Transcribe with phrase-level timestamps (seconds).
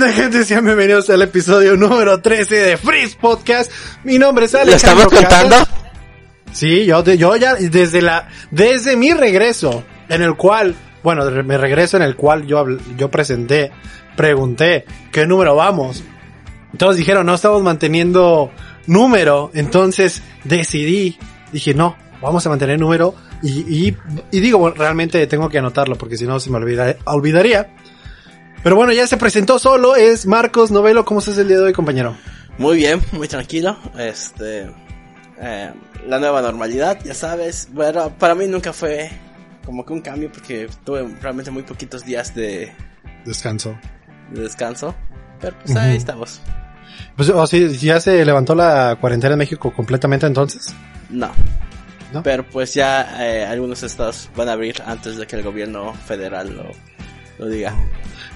[0.00, 0.44] Hey, ¿qué onda gente?
[0.44, 3.70] Sean bienvenidos al episodio número 13 de Freeze Podcast.
[4.04, 5.56] Mi nombre es ¿Lo Alejandro estamos contando?
[6.52, 11.96] Sí, yo, yo ya desde la, desde mi regreso, en el cual, bueno, mi regreso
[11.96, 12.64] en el cual yo,
[12.96, 13.70] yo presenté,
[14.16, 16.04] pregunté, ¿qué número vamos?
[16.76, 18.50] Todos dijeron, no estamos manteniendo
[18.86, 21.18] número, entonces decidí,
[21.52, 23.96] dije, no, vamos a mantener número y, y,
[24.30, 27.70] y digo, bueno, realmente tengo que anotarlo porque si no se me olvida- olvidaría.
[28.62, 31.72] Pero bueno, ya se presentó solo, es Marcos Novelo, ¿cómo estás el día de hoy,
[31.72, 32.16] compañero?
[32.58, 33.78] Muy bien, muy tranquilo.
[33.96, 34.68] Este,
[35.40, 35.72] eh,
[36.06, 37.68] la nueva normalidad, ya sabes.
[37.72, 39.10] Bueno, para mí nunca fue
[39.64, 42.72] como que un cambio porque tuve realmente muy poquitos días de,
[43.24, 43.78] Descanso.
[44.32, 44.94] de descanso.
[45.40, 46.40] Pero pues ahí estamos.
[47.16, 50.74] Pues, o sí, ya se levantó la cuarentena en México completamente entonces.
[51.10, 51.30] No.
[52.12, 52.22] ¿No?
[52.22, 56.56] Pero pues ya eh, algunos estados van a abrir antes de que el gobierno federal
[56.56, 56.70] lo,
[57.38, 57.74] lo diga.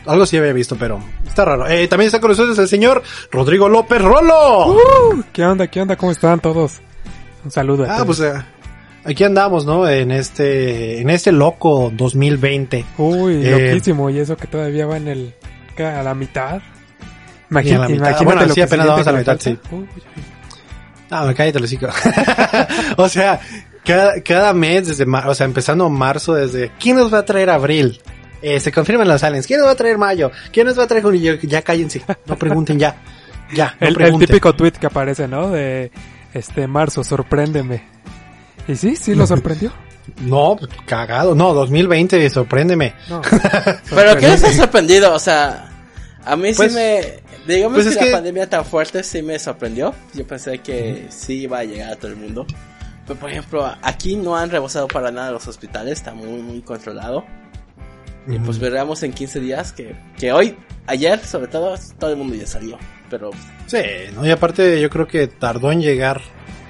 [0.06, 1.66] Algo sí había visto, pero está raro.
[1.68, 4.72] Eh, también está con nosotros el señor Rodrigo López Rolo.
[4.74, 5.68] Uh, ¿Qué onda?
[5.68, 5.96] ¿Qué onda?
[5.96, 6.80] ¿Cómo están todos?
[7.44, 8.18] Un saludo a ah, todos.
[8.18, 8.42] pues eh,
[9.04, 9.88] aquí andamos, ¿no?
[9.88, 12.84] En este, en este loco 2020.
[12.98, 14.10] Uy, eh, loquísimo.
[14.10, 15.34] Y eso que todavía va en el...
[15.76, 15.84] ¿qué?
[15.84, 16.54] a la mitad.
[16.54, 17.94] Ni a la Imagina- mitad.
[17.96, 19.58] imagínate Bueno, lo sí, que apenas vamos a la mitad, sí.
[19.70, 19.88] Uy,
[21.10, 21.60] Ah, me cállate,
[22.96, 23.38] lo O sea,
[23.84, 27.50] cada, cada mes desde, mar- o sea, empezando marzo desde, ¿quién nos va a traer
[27.50, 28.00] abril?
[28.42, 29.46] Eh, se confirman los aliens.
[29.46, 30.30] ¿Quién nos va a traer mayo?
[30.52, 31.34] ¿Quién nos va a traer junio?
[31.42, 32.02] Ya cállense.
[32.26, 32.96] No pregunten ya.
[33.54, 35.50] Ya, no el, típico tweet que aparece, ¿no?
[35.50, 35.90] De
[36.34, 37.84] este marzo, sorpréndeme.
[38.66, 39.72] Y sí, sí lo sorprendió.
[40.20, 41.32] No, pues, cagado.
[41.36, 42.92] No, 2020, sorpréndeme.
[43.08, 43.22] No,
[43.90, 45.14] Pero ¿qué está sorprendido?
[45.14, 45.70] O sea,
[46.24, 47.22] a mí Pues- sí me...
[47.46, 49.94] Digamos pues que es la que- pandemia tan fuerte sí me sorprendió.
[50.12, 52.46] Yo pensé que sí iba a llegar a todo el mundo.
[53.06, 57.24] Pero por ejemplo, aquí no han rebosado para nada los hospitales, está muy muy controlado.
[58.26, 60.56] Y pues veremos en 15 días que, que hoy,
[60.86, 62.78] ayer sobre todo, todo el mundo ya salió.
[63.10, 63.30] Pero
[63.66, 63.78] Sí,
[64.14, 64.26] ¿no?
[64.26, 66.20] Y aparte yo creo que tardó en llegar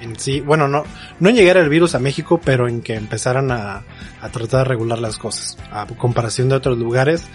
[0.01, 0.83] en sí, bueno, no,
[1.19, 3.83] no en llegar el virus a México, pero en que empezaran a,
[4.21, 7.25] a tratar de regular las cosas, a comparación de otros lugares.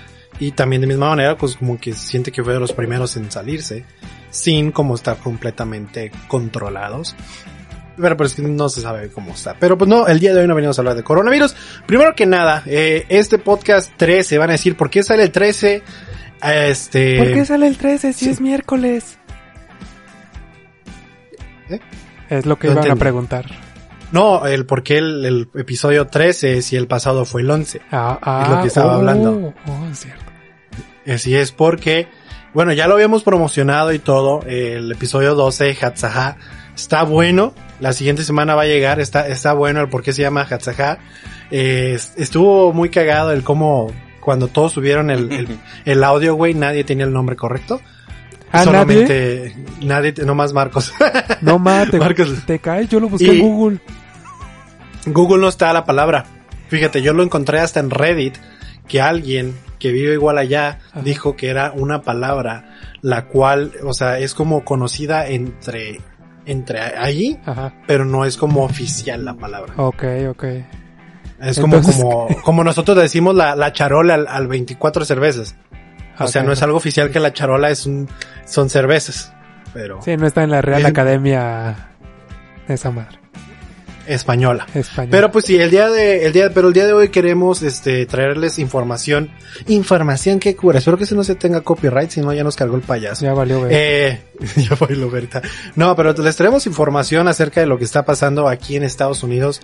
[0.40, 3.30] Y también de misma manera, pues como que siente que fue de los primeros en
[3.30, 3.84] salirse,
[4.30, 7.16] sin como estar completamente controlados.
[8.00, 9.54] Pero pues que no se sabe cómo está.
[9.58, 11.54] Pero pues no, el día de hoy no venimos a hablar de coronavirus.
[11.86, 15.82] Primero que nada, eh, este podcast 13 van a decir, ¿por qué sale el 13?
[16.42, 17.18] Este...
[17.18, 18.30] ¿Por qué sale el 13 si sí.
[18.30, 19.18] es miércoles?
[21.68, 21.80] ¿Eh?
[22.30, 23.46] Es lo que No iban a preguntar.
[24.12, 27.82] No, el por qué el, el episodio 13 si el pasado fue el 11.
[27.90, 29.54] Ah, ah, Es lo que estaba oh, hablando.
[29.66, 30.24] Oh, es cierto.
[31.06, 32.08] Así es porque,
[32.54, 34.42] bueno, ya lo habíamos promocionado y todo.
[34.46, 36.36] El episodio 12, Hatzaha,
[36.74, 37.54] está bueno.
[37.80, 40.98] La siguiente semana va a llegar, está, está bueno el por qué se llama Hatzaha.
[41.50, 46.54] Eh, es- estuvo muy cagado el cómo, cuando todos subieron el, el, el audio, güey,
[46.54, 47.80] nadie tenía el nombre correcto.
[48.50, 48.64] Ah, nadie.
[48.64, 50.92] Solamente, nadie, nomás Marcos.
[51.42, 52.32] No mate, Marcos.
[52.46, 53.78] te caes, yo lo busqué Y- en Google.
[55.06, 56.24] Google no está la palabra.
[56.68, 58.36] Fíjate, yo lo encontré hasta en Reddit
[58.88, 61.02] que alguien que vive igual allá Ajá.
[61.02, 66.00] dijo que era una palabra la cual, o sea, es como conocida entre
[66.46, 67.74] entre allí, Ajá.
[67.86, 69.74] pero no es como oficial la palabra.
[69.76, 70.44] Ok, ok.
[71.40, 75.56] Es como Entonces- como como nosotros decimos la, la charola al, al 24 cervezas.
[76.18, 78.08] O sea, no es algo oficial que la charola es un
[78.44, 79.32] son cervezas,
[79.72, 81.90] pero Sí, no está en la Real Es- Academia
[82.66, 83.18] esa madre.
[84.08, 84.66] Española.
[84.74, 85.10] Español.
[85.10, 88.06] Pero pues sí, el día de, el día, pero el día de hoy queremos, este,
[88.06, 89.30] traerles información,
[89.66, 90.78] información que cura.
[90.78, 93.24] Espero que eso no se tenga copyright, si no ya nos cargó el payaso.
[93.24, 93.72] ya valió ver.
[93.72, 94.20] Eh,
[94.56, 95.42] ya voy lo ahorita.
[95.76, 99.60] No, pero les traemos información acerca de lo que está pasando aquí en Estados Unidos.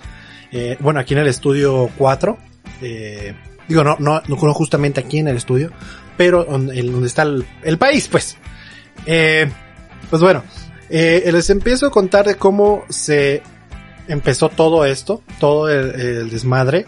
[0.53, 2.39] Eh, bueno, aquí en el estudio 4.
[2.83, 3.35] Eh,
[3.69, 5.71] digo, no, no, no justamente aquí en el estudio,
[6.17, 8.37] pero donde, el- donde está el, el país, pues.
[9.07, 9.47] Eh,
[10.11, 10.43] pues bueno,
[10.91, 13.43] Eh, les empiezo a contar de cómo se
[14.09, 16.87] empezó todo esto, todo el, desmadre.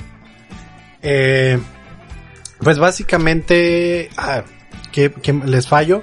[1.02, 1.58] Eh,
[2.58, 4.42] pues básicamente, ah,
[5.44, 6.02] les fallo,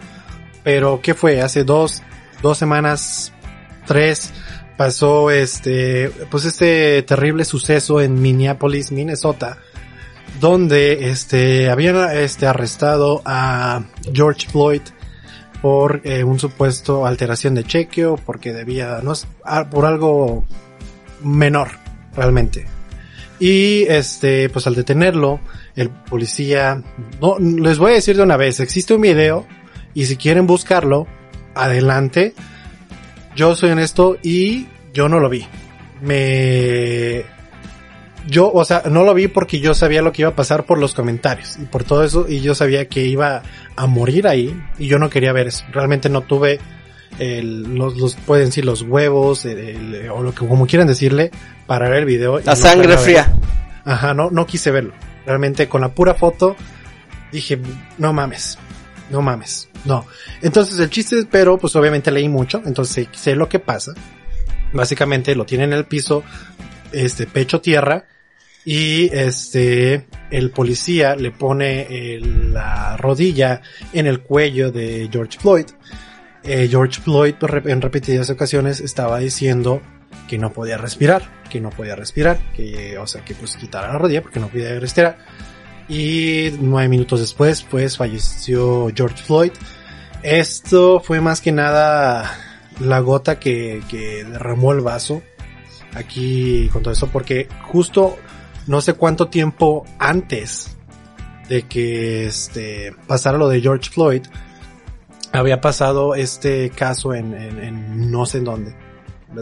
[0.63, 1.42] pero ¿qué fue?
[1.42, 2.01] Hace dos,
[2.42, 3.33] dos semanas,
[3.86, 4.31] tres,
[4.77, 9.57] pasó este, pues este terrible suceso en Minneapolis, Minnesota,
[10.39, 13.83] donde este, habían este, arrestado a
[14.13, 14.81] George Floyd
[15.62, 20.44] por eh, un supuesto alteración de chequeo, porque debía, no es, ah, por algo
[21.24, 21.70] menor,
[22.16, 22.66] realmente.
[23.40, 25.40] Y este, pues al detenerlo,
[25.75, 26.81] el policía,
[27.20, 29.46] no, les voy a decir de una vez, existe un video,
[29.94, 31.08] y si quieren buscarlo,
[31.56, 32.34] adelante.
[33.36, 35.46] Yo soy honesto y yo no lo vi.
[36.02, 37.24] Me,
[38.28, 40.78] yo, o sea, no lo vi porque yo sabía lo que iba a pasar por
[40.78, 43.42] los comentarios y por todo eso y yo sabía que iba
[43.76, 45.66] a morir ahí y yo no quería ver eso.
[45.72, 46.60] Realmente no tuve
[47.19, 51.31] el, los, los pueden decir los huevos el, o lo que como quieran decirle
[51.65, 52.39] para ver el video.
[52.39, 53.33] La sangre fría.
[53.86, 54.94] Ajá, no, no quise verlo.
[55.25, 56.56] Realmente con la pura foto
[57.31, 57.60] dije,
[57.98, 58.57] no mames,
[59.10, 60.06] no mames, no.
[60.42, 63.94] Entonces el chiste, pero pues obviamente leí mucho, entonces sé lo que pasa.
[64.71, 66.24] Básicamente lo tiene en el piso,
[66.92, 68.06] este pecho tierra
[68.66, 73.62] y este el policía le pone el, la rodilla
[73.92, 75.66] en el cuello de George Floyd.
[76.44, 77.36] Eh, George Floyd
[77.66, 79.81] en repetidas ocasiones estaba diciendo
[80.28, 84.00] que no podía respirar, que no podía respirar, que o sea que pues quitara la
[84.00, 85.18] rodilla porque no podía respirar.
[85.88, 89.51] Y nueve minutos después pues falleció George Floyd.
[90.22, 92.38] Esto fue más que nada
[92.80, 95.22] la gota que, que derramó el vaso
[95.94, 98.18] aquí con todo eso porque justo
[98.68, 100.75] no sé cuánto tiempo antes
[101.50, 104.24] de que este pasara lo de George Floyd,
[105.33, 108.75] había pasado este caso en, en, en no sé en dónde.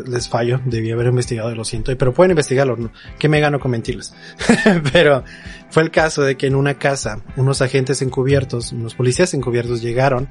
[0.08, 2.92] Les fallo, debí haber investigado lo siento, pero pueden investigarlo, ¿no?
[3.20, 4.16] que me gano con mentirles.
[4.94, 5.26] pero
[5.70, 10.30] fue el caso de que en una casa, unos agentes encubiertos, unos policías encubiertos llegaron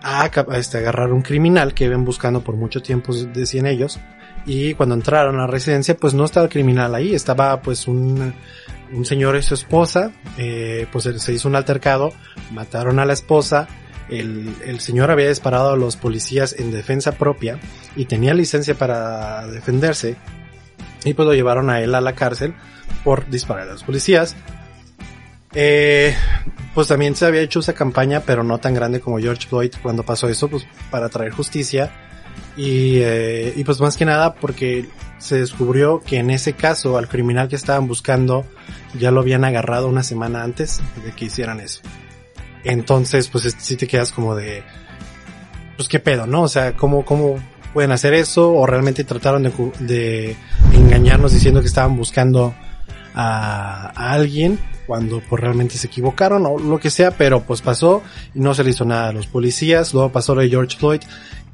[0.00, 3.98] a, a este, agarrar un criminal que ven buscando por mucho tiempo, decían ellos,
[4.46, 8.32] y cuando entraron a la residencia pues no estaba el criminal ahí, estaba pues un,
[8.92, 12.12] un señor y su esposa, eh, pues se hizo un altercado,
[12.52, 13.66] mataron a la esposa,
[14.08, 17.58] el, señor había disparado a los policías en defensa propia
[17.96, 20.16] y tenía licencia para defenderse
[21.04, 22.54] y pues lo llevaron a él a la cárcel
[23.02, 24.36] por disparar a los policías.
[25.54, 26.14] Eh,
[26.74, 30.02] pues también se había hecho esa campaña, pero no tan grande como George Floyd cuando
[30.02, 31.92] pasó eso, pues para traer justicia
[32.56, 37.08] y, eh, y pues más que nada porque se descubrió que en ese caso al
[37.08, 38.44] criminal que estaban buscando
[38.98, 41.80] ya lo habían agarrado una semana antes de que hicieran eso.
[42.64, 44.62] Entonces, pues si te quedas como de,
[45.76, 46.42] pues qué pedo, ¿no?
[46.42, 47.36] O sea, ¿cómo, cómo
[47.72, 48.52] pueden hacer eso?
[48.52, 50.36] O realmente trataron de, de
[50.72, 52.54] engañarnos diciendo que estaban buscando
[53.14, 58.02] a, a alguien cuando pues realmente se equivocaron o lo que sea, pero pues pasó
[58.34, 61.00] y no se le hizo nada a los policías, luego pasó lo de George Floyd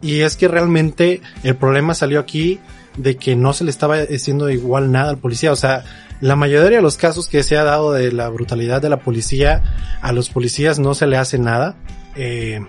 [0.03, 2.59] y es que realmente el problema salió aquí
[2.97, 5.53] de que no se le estaba haciendo igual nada al policía.
[5.53, 5.85] O sea,
[6.21, 9.63] la mayoría de los casos que se ha dado de la brutalidad de la policía,
[10.03, 11.77] a los policías no se le hace nada.
[12.17, 12.61] Eh,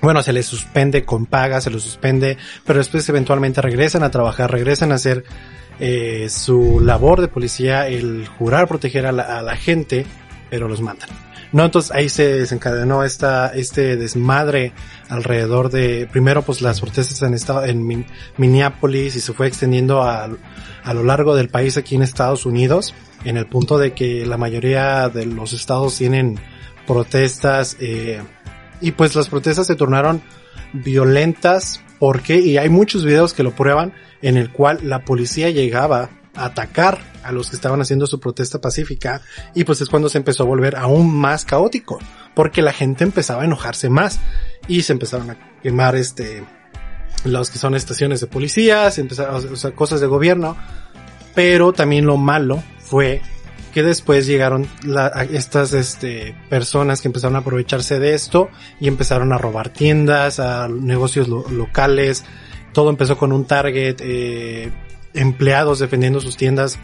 [0.00, 4.52] bueno, se les suspende con paga, se los suspende, pero después eventualmente regresan a trabajar,
[4.52, 5.24] regresan a hacer
[5.80, 10.06] eh, su labor de policía, el jurar proteger a la, a la gente,
[10.50, 11.08] pero los matan.
[11.52, 14.72] No, entonces ahí se desencadenó esta, este desmadre
[15.08, 20.28] alrededor de, primero pues las protestas en estado, en Minneapolis y se fue extendiendo a,
[20.84, 24.36] a lo largo del país aquí en Estados Unidos, en el punto de que la
[24.36, 26.38] mayoría de los estados tienen
[26.86, 28.20] protestas, eh,
[28.80, 30.22] y pues las protestas se tornaron
[30.72, 31.82] violentas.
[31.98, 36.98] Porque, y hay muchos videos que lo prueban, en el cual la policía llegaba atacar
[37.22, 39.20] a los que estaban haciendo su protesta pacífica
[39.54, 41.98] y pues es cuando se empezó a volver aún más caótico
[42.34, 44.20] porque la gente empezaba a enojarse más
[44.68, 46.44] y se empezaron a quemar este
[47.24, 49.44] los que son estaciones de policías, empezaron,
[49.74, 50.56] cosas de gobierno,
[51.34, 53.22] pero también lo malo fue
[53.72, 54.66] que después llegaron
[55.30, 58.48] estas este, personas que empezaron a aprovecharse de esto
[58.80, 62.24] y empezaron a robar tiendas, a negocios lo, locales,
[62.72, 64.72] todo empezó con un target, eh,
[65.14, 66.78] empleados defendiendo sus tiendas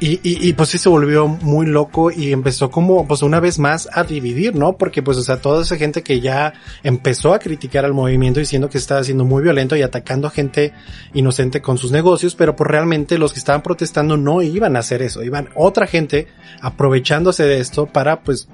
[0.00, 3.58] y, y, y, pues sí se volvió muy loco y empezó como pues una vez
[3.58, 4.76] más a dividir, ¿no?
[4.76, 6.52] Porque pues o sea, toda esa gente que ya
[6.82, 10.72] empezó a criticar al movimiento diciendo que estaba siendo muy violento y atacando a gente
[11.14, 15.00] inocente con sus negocios, pero pues realmente los que estaban protestando no iban a hacer
[15.00, 16.26] eso, iban otra gente
[16.60, 18.48] aprovechándose de esto para pues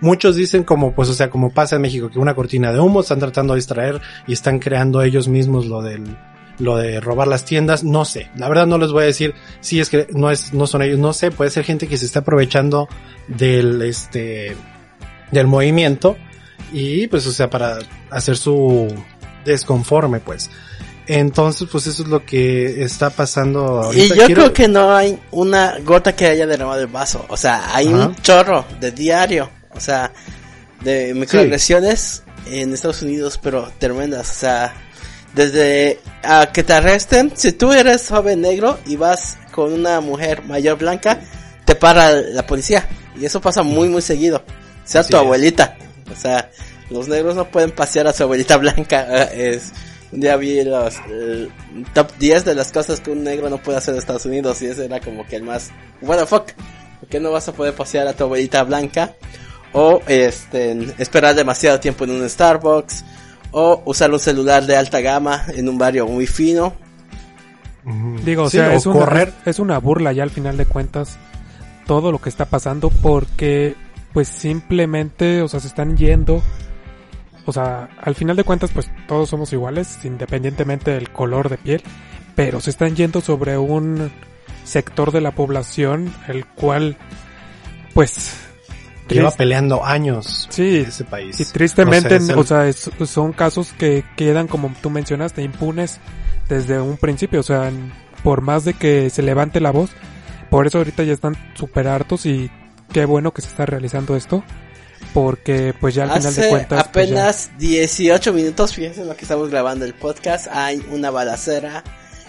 [0.00, 3.00] muchos dicen como, pues, o sea, como pasa en México, que una cortina de humo
[3.00, 6.16] están tratando de distraer y están creando ellos mismos lo del,
[6.58, 8.30] lo de robar las tiendas, no sé.
[8.36, 10.98] La verdad no les voy a decir si es que no es, no son ellos,
[10.98, 12.88] no sé, puede ser gente que se está aprovechando
[13.28, 14.56] del, este,
[15.30, 16.16] del movimiento
[16.72, 17.78] y pues, o sea, para
[18.10, 18.92] hacer su
[19.44, 20.50] desconforme, pues.
[21.06, 24.14] Entonces, pues eso es lo que está pasando ahorita.
[24.14, 27.26] Y yo creo que no hay una gota que haya derramado el vaso.
[27.28, 29.50] O sea, hay un chorro de diario.
[29.74, 30.12] O sea,
[30.80, 34.30] de microagresiones en Estados Unidos, pero tremendas.
[34.30, 34.74] O sea,
[35.34, 40.44] desde a que te arresten, si tú eres joven negro y vas con una mujer
[40.44, 41.20] mayor blanca,
[41.64, 42.88] te para la policía.
[43.18, 44.42] Y eso pasa muy, muy seguido.
[44.84, 45.76] Sea tu abuelita.
[46.10, 46.50] O sea,
[46.90, 49.24] los negros no pueden pasear a su abuelita blanca.
[49.24, 49.72] Es
[50.12, 50.94] un día vi los
[51.94, 54.66] top 10 de las cosas que un negro no puede hacer en Estados Unidos y
[54.66, 55.70] ese era como que el más,
[56.02, 56.52] what the fuck,
[57.00, 59.14] ¿por qué no vas a poder pasear a tu abuelita blanca?
[59.72, 63.04] O este, esperar demasiado tiempo en un Starbucks,
[63.52, 66.74] o usar un celular de alta gama en un barrio muy fino.
[68.24, 71.18] Digo, o sea, es, una, es una burla ya al final de cuentas
[71.86, 73.74] todo lo que está pasando porque
[74.12, 76.42] pues simplemente, o sea, se están yendo.
[77.44, 81.82] O sea, al final de cuentas, pues todos somos iguales, independientemente del color de piel,
[82.36, 84.12] pero se están yendo sobre un
[84.64, 86.96] sector de la población el cual,
[87.94, 88.36] pues...
[89.08, 91.38] Lleva peleando años sí, en ese país.
[91.40, 95.98] Y tristemente, o sea, son casos que quedan, como tú mencionaste, impunes
[96.48, 97.40] desde un principio.
[97.40, 97.70] O sea,
[98.22, 99.90] por más de que se levante la voz,
[100.50, 102.50] por eso ahorita ya están súper hartos y
[102.92, 104.44] qué bueno que se está realizando esto
[105.14, 109.22] porque pues ya al final de cuentas pues, apenas 18 minutos fíjense en lo que
[109.22, 111.82] estamos grabando el podcast hay una balacera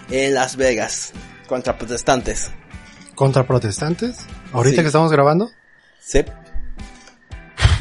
[0.09, 1.13] en Las Vegas
[1.47, 2.49] contra protestantes
[3.15, 5.51] contra protestantes ahorita que estamos grabando
[5.99, 6.23] sí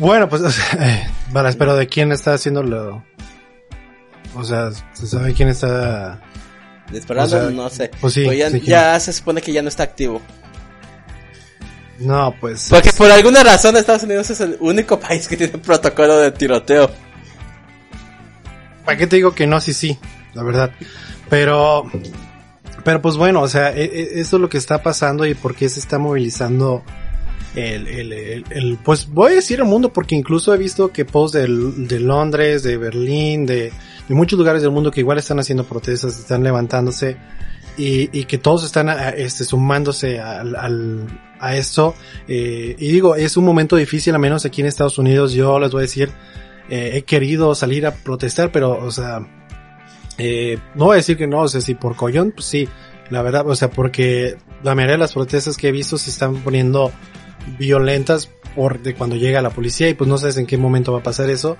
[0.03, 0.43] bueno pues
[0.79, 1.09] eh,
[1.59, 3.05] pero de quién está haciéndolo
[4.35, 6.21] o sea se sabe quién está
[6.91, 10.21] disparando no sé pues sí, pues ya se supone que ya no está activo
[11.99, 12.67] no, pues.
[12.69, 16.91] Porque por alguna razón Estados Unidos es el único país que tiene protocolo de tiroteo.
[18.85, 19.61] ¿Para qué te digo que no?
[19.61, 19.99] Sí, sí,
[20.35, 20.73] la verdad.
[21.31, 21.85] Pero,
[22.85, 25.55] pero pues bueno, o sea, e, e, esto es lo que está pasando y por
[25.55, 26.83] qué se está movilizando
[27.55, 31.39] el, el, el, pues voy a decir el mundo porque incluso he visto que posts
[31.39, 31.47] de,
[31.87, 33.73] de Londres, de Berlín, de,
[34.09, 37.17] de muchos lugares del mundo que igual están haciendo protestas, están levantándose
[37.77, 41.07] y, y que todos están este, sumándose al, al,
[41.41, 41.95] a esto.
[42.29, 45.71] Eh, y digo, es un momento difícil, al menos aquí en Estados Unidos, yo les
[45.73, 46.11] voy a decir,
[46.71, 49.27] eh, he querido salir a protestar, pero, o sea,
[50.19, 52.69] eh, no voy a decir que no, o sea, si por collón, pues sí,
[53.11, 56.37] la verdad, o sea, porque la mayoría de las protestas que he visto se están
[56.37, 56.93] poniendo
[57.59, 60.99] violentas por de cuando llega la policía y pues no sabes en qué momento va
[60.99, 61.57] a pasar eso.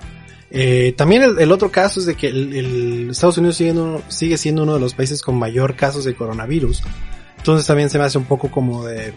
[0.51, 3.73] Eh, también el, otro caso es de que el, Estados Unidos sigue,
[4.09, 6.83] sigue siendo uno de los países con mayor casos de coronavirus.
[7.37, 9.13] Entonces también se me hace un poco como de,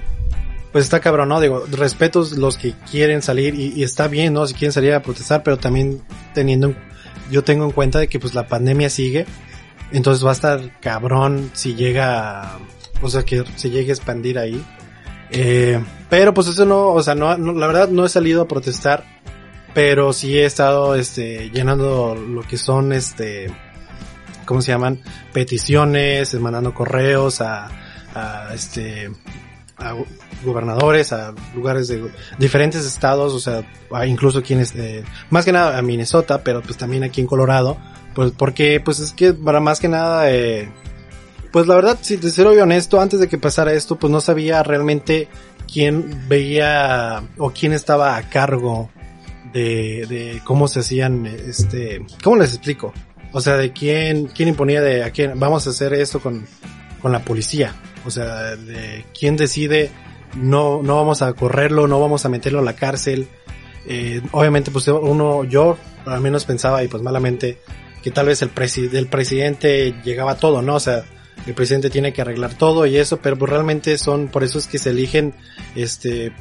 [0.73, 1.41] pues está cabrón, ¿no?
[1.41, 4.47] Digo, respeto los que quieren salir y, está bien, ¿no?
[4.47, 6.03] Si quieren salir a protestar, pero también
[6.35, 6.75] teniendo,
[7.31, 9.27] yo tengo en cuenta de que pues la pandemia sigue.
[9.93, 12.59] Entonces va a estar cabrón si llega,
[13.01, 14.63] o sea, que se llegue a expandir ahí.
[15.31, 19.05] Eh, pero pues eso no, o sea, no, la verdad no he salido a protestar
[19.77, 23.51] pero sí he estado este llenando lo que son este
[24.47, 25.03] ¿cómo se llaman?
[25.35, 27.69] peticiones, mandando correos a,
[28.15, 29.11] a este
[29.77, 29.95] a
[30.43, 33.67] gobernadores, a lugares de diferentes estados, o sea,
[34.07, 37.77] incluso quienes, eh, más que nada a Minnesota, pero pues también aquí en Colorado,
[38.15, 40.71] pues porque pues es que para más que nada, eh,
[41.57, 44.63] pues la verdad, si te ser honesto, antes de que pasara esto, pues no sabía
[44.63, 45.27] realmente
[45.73, 48.91] quién veía o quién estaba a cargo
[49.55, 52.93] de, de cómo se hacían, este, ¿cómo les explico?
[53.33, 56.47] O sea, de quién, quién imponía de a quién, vamos a hacer esto con,
[57.01, 57.75] con la policía.
[58.05, 59.91] O sea, de quién decide,
[60.35, 63.29] no, no vamos a correrlo, no vamos a meterlo a la cárcel.
[63.87, 67.61] Eh, obviamente, pues uno, yo al menos pensaba y pues malamente
[68.03, 68.51] que tal vez el,
[68.93, 70.75] el presidente llegaba a todo, ¿no?
[70.75, 71.07] O sea,
[71.47, 74.67] el presidente tiene que arreglar todo y eso, pero pues realmente son, por eso es
[74.67, 75.35] que se eligen,
[75.75, 76.33] este,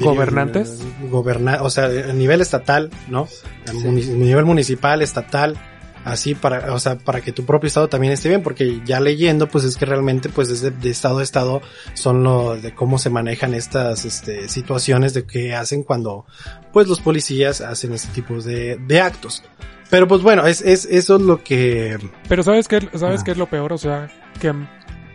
[0.00, 0.78] gobernantes
[1.10, 3.28] gobernar o sea a nivel estatal no
[3.66, 5.56] a nivel municipal estatal
[6.04, 9.48] así para o sea para que tu propio estado también esté bien porque ya leyendo
[9.48, 11.62] pues es que realmente pues desde de estado a estado
[11.94, 16.24] son lo de cómo se manejan estas este, situaciones de qué hacen cuando
[16.72, 19.42] pues los policías hacen este tipo de, de actos
[19.90, 23.36] pero pues bueno es, es eso es lo que pero sabes qué sabes qué es
[23.38, 24.52] lo peor o sea que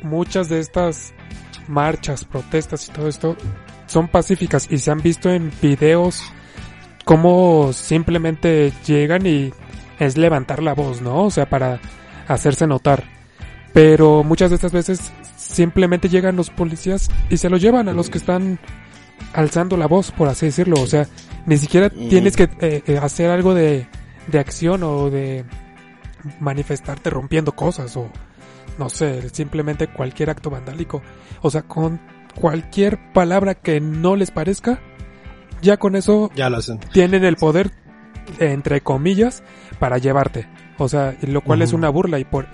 [0.02, 1.14] muchas de estas
[1.68, 3.38] marchas protestas y todo esto
[3.88, 6.24] son pacíficas y se han visto en videos
[7.06, 9.54] cómo simplemente llegan y
[10.00, 11.26] es levantar la voz, ¿no?
[11.26, 11.80] O sea, para
[12.28, 13.04] hacerse notar.
[13.74, 18.10] Pero muchas de estas veces simplemente llegan los policías y se lo llevan a los
[18.10, 18.60] que están
[19.34, 20.82] alzando la voz, por así decirlo.
[20.82, 21.08] O sea,
[21.46, 23.88] ni siquiera tienes que eh, eh, hacer algo de,
[24.28, 25.46] de acción o de
[26.40, 28.10] manifestarte rompiendo cosas o
[28.78, 31.02] no sé, simplemente cualquier acto vandálico.
[31.42, 32.00] O sea, con
[32.40, 34.80] cualquier palabra que no les parezca,
[35.62, 36.80] ya con eso ya lo hacen.
[36.92, 37.72] tienen el poder,
[38.40, 39.44] entre comillas,
[39.80, 40.48] para llevarte.
[40.78, 42.48] O sea, lo cual es una burla y por...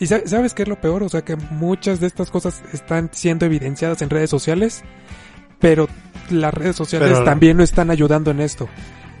[0.00, 3.46] Y sabes qué es lo peor, o sea que muchas de estas cosas están siendo
[3.46, 4.84] evidenciadas en redes sociales,
[5.58, 5.88] pero
[6.30, 8.68] las redes sociales también no están ayudando en esto,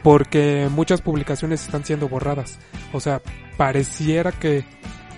[0.02, 2.58] porque muchas publicaciones están siendo borradas.
[2.92, 3.20] O sea,
[3.56, 4.64] pareciera que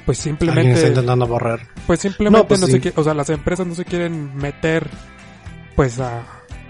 [0.06, 1.60] pues simplemente está intentando borrar.
[1.86, 4.88] Pues simplemente no, pues se o sea, las empresas no se quieren meter
[5.76, 6.24] pues a,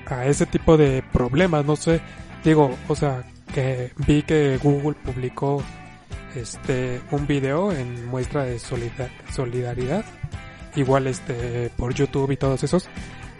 [0.06, 2.00] a ese tipo de problemas, no sé.
[2.44, 3.24] Digo, o sea,
[3.54, 5.62] que vi que Google publicó
[6.34, 10.04] este un video en muestra de solidaridad
[10.76, 12.88] igual este por YouTube y todos esos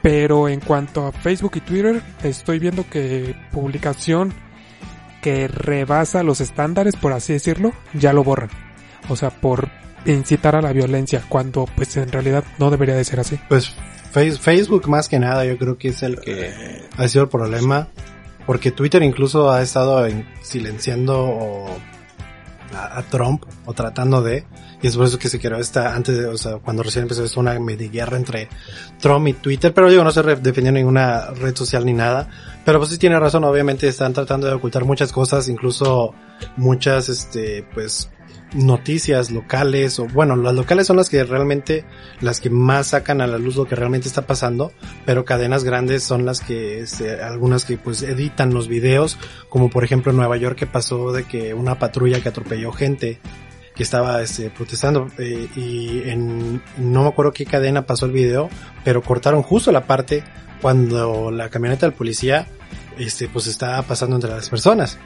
[0.02, 4.34] pero en cuanto a Facebook y Twitter estoy viendo que publicación
[5.20, 8.50] que rebasa los estándares por así decirlo ya lo borran.
[9.08, 9.68] O sea por
[10.06, 13.38] incitar a la violencia cuando pues en realidad no debería de ser así.
[13.48, 13.74] Pues
[14.12, 16.52] Facebook más que nada yo creo que es el que
[16.96, 17.88] ha sido el problema
[18.46, 20.06] porque Twitter incluso ha estado
[20.42, 21.78] silenciando o
[22.74, 24.44] a, Trump o tratando de
[24.82, 27.24] y es por eso que se creó esta antes de, o sea cuando recién empezó
[27.24, 28.48] esto una media guerra entre
[28.98, 32.28] Trump y Twitter pero digo no se defendió ninguna red social ni nada
[32.64, 36.14] pero pues sí tiene razón obviamente están tratando de ocultar muchas cosas incluso
[36.56, 38.10] muchas este pues
[38.54, 41.84] noticias locales o bueno, las locales son las que realmente
[42.20, 44.72] las que más sacan a la luz lo que realmente está pasando,
[45.06, 49.84] pero cadenas grandes son las que este, algunas que pues editan los videos, como por
[49.84, 53.20] ejemplo en Nueva York que pasó de que una patrulla que atropelló gente
[53.74, 58.50] que estaba este, protestando eh, y en no me acuerdo qué cadena pasó el video,
[58.84, 60.24] pero cortaron justo la parte
[60.60, 62.46] cuando la camioneta del policía
[63.00, 64.98] este, pues está pasando entre las personas.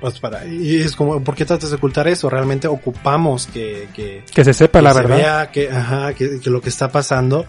[0.00, 2.30] Pues para, y es como, ¿por qué tratas de ocultar eso?
[2.30, 5.50] Realmente ocupamos que, que, que se sepa la verdad.
[5.50, 7.46] que, ajá, que, lo que está pasando.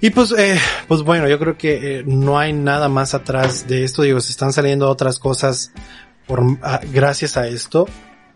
[0.00, 3.84] Y pues, eh, pues bueno, yo creo que eh, no hay nada más atrás de
[3.84, 4.02] esto.
[4.02, 5.70] Digo, se están saliendo otras cosas
[6.26, 6.42] por,
[6.92, 7.86] gracias a esto.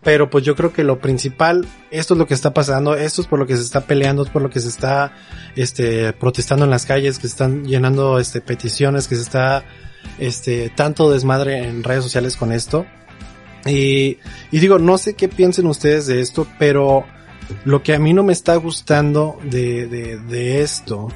[0.03, 3.27] Pero pues yo creo que lo principal, esto es lo que está pasando, esto es
[3.27, 5.11] por lo que se está peleando, es por lo que se está,
[5.55, 9.65] este, protestando en las calles, que se están llenando, este, peticiones, que se está
[10.19, 12.85] este, tanto desmadre en redes sociales con esto.
[13.65, 14.17] Y,
[14.51, 17.05] y digo, no sé qué piensen ustedes de esto, pero
[17.65, 21.09] lo que a mí no me está gustando de, de, de esto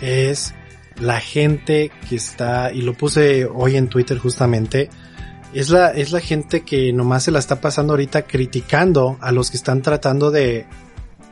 [0.00, 0.54] es
[1.00, 4.88] la gente que está, y lo puse hoy en Twitter justamente,
[5.54, 9.50] es la, es la gente que nomás se la está pasando ahorita criticando a los
[9.50, 10.66] que están tratando de,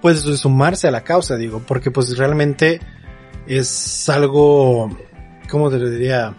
[0.00, 2.80] pues, de sumarse a la causa, digo, porque pues realmente
[3.46, 4.96] es algo,
[5.50, 6.34] ¿cómo te diría?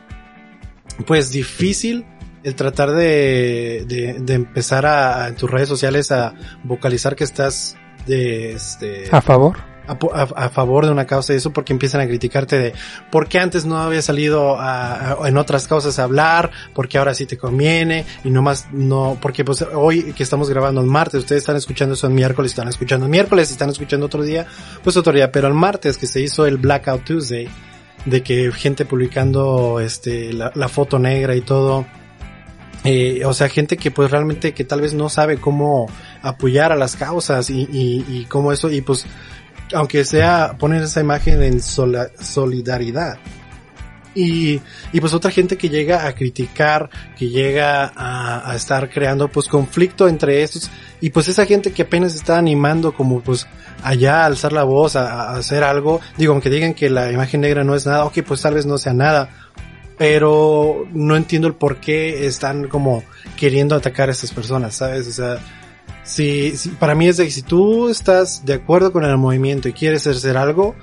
[1.05, 2.05] Pues difícil
[2.43, 8.53] el tratar de, de, empezar a, en tus redes sociales a vocalizar que estás de
[8.53, 12.73] este a favor a, favor de una causa y eso porque empiezan a criticarte de
[13.11, 17.25] por qué antes no había salido a, en otras causas a hablar, porque ahora sí
[17.25, 21.41] te conviene y no más no, porque pues hoy que estamos grabando el martes, ustedes
[21.41, 24.45] están escuchando eso el miércoles, están escuchando el miércoles, están escuchando otro día,
[24.83, 27.47] pues otro día, pero el martes que se hizo el Blackout Tuesday,
[28.05, 31.85] de que gente publicando este la, foto negra y todo.
[32.83, 35.87] Eh, o sea, gente que pues realmente que tal vez no sabe cómo
[36.21, 39.07] apoyar a las causas y, y, y cómo eso, y pues
[39.73, 43.17] aunque sea poner esa imagen en solidaridad.
[44.15, 44.61] Y,
[44.93, 49.47] y pues otra gente que llega a criticar, que llega a, a estar creando pues
[49.47, 53.45] conflicto entre estos, y pues esa gente que apenas está animando como pues
[53.83, 57.63] allá a alzar la voz, a, hacer algo, digo, aunque digan que la imagen negra
[57.63, 59.29] no es nada, ok, pues tal vez no sea nada,
[59.97, 63.03] pero no entiendo el por qué están como
[63.37, 65.07] queriendo atacar a estas personas, ¿sabes?
[65.07, 65.37] O sea,
[66.03, 69.73] si, para mí es de que si tú estás de acuerdo con el movimiento y
[69.73, 70.75] quieres hacer algo,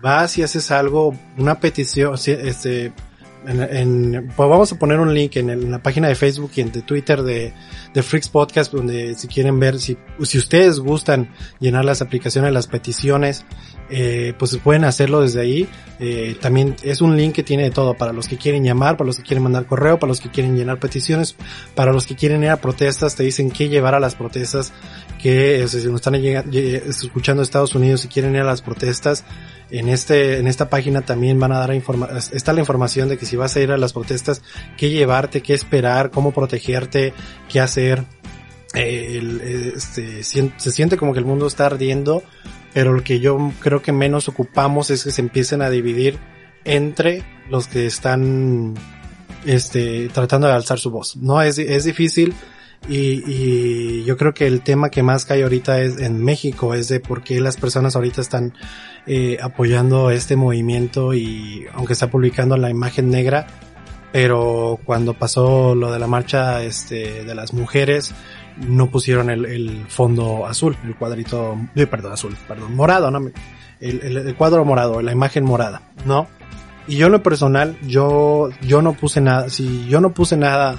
[0.00, 2.92] vas y haces algo, una petición, este,
[3.46, 6.82] en, pues vamos a poner un link en, la página de Facebook y en de
[6.82, 7.52] Twitter de,
[7.92, 12.66] de Freaks Podcast, donde si quieren ver, si, si ustedes gustan llenar las aplicaciones, las
[12.66, 13.44] peticiones,
[13.94, 15.68] eh, pues pueden hacerlo desde ahí.
[16.00, 19.06] Eh, también es un link que tiene de todo para los que quieren llamar, para
[19.06, 21.36] los que quieren mandar correo, para los que quieren llenar peticiones,
[21.74, 24.72] para los que quieren ir a protestas, te dicen qué llevar a las protestas,
[25.20, 29.24] que si nos están escuchando Estados Unidos y quieren ir a las protestas,
[29.70, 33.26] en este, en esta página también van a dar información, está la información de que
[33.26, 34.40] si vas a ir a las protestas,
[34.78, 37.12] qué llevarte, qué esperar, cómo protegerte,
[37.46, 38.04] qué hacer.
[38.74, 42.22] Eh, este, se siente como que el mundo está ardiendo
[42.74, 46.18] pero lo que yo creo que menos ocupamos es que se empiecen a dividir
[46.64, 48.74] entre los que están
[49.44, 51.16] este, tratando de alzar su voz.
[51.16, 52.34] No, es, es difícil
[52.88, 56.88] y, y, yo creo que el tema que más cae ahorita es en México, es
[56.88, 58.54] de por qué las personas ahorita están
[59.06, 63.46] eh, apoyando este movimiento y aunque está publicando la imagen negra,
[64.10, 68.14] pero cuando pasó lo de la marcha este, de las mujeres,
[68.56, 73.30] no pusieron el, el fondo azul, el cuadrito, eh, perdón, azul, perdón, morado, no,
[73.80, 76.26] el, el, cuadro morado, la imagen morada, ¿no?
[76.86, 80.78] Y yo lo personal, yo, yo no puse nada, si yo no puse nada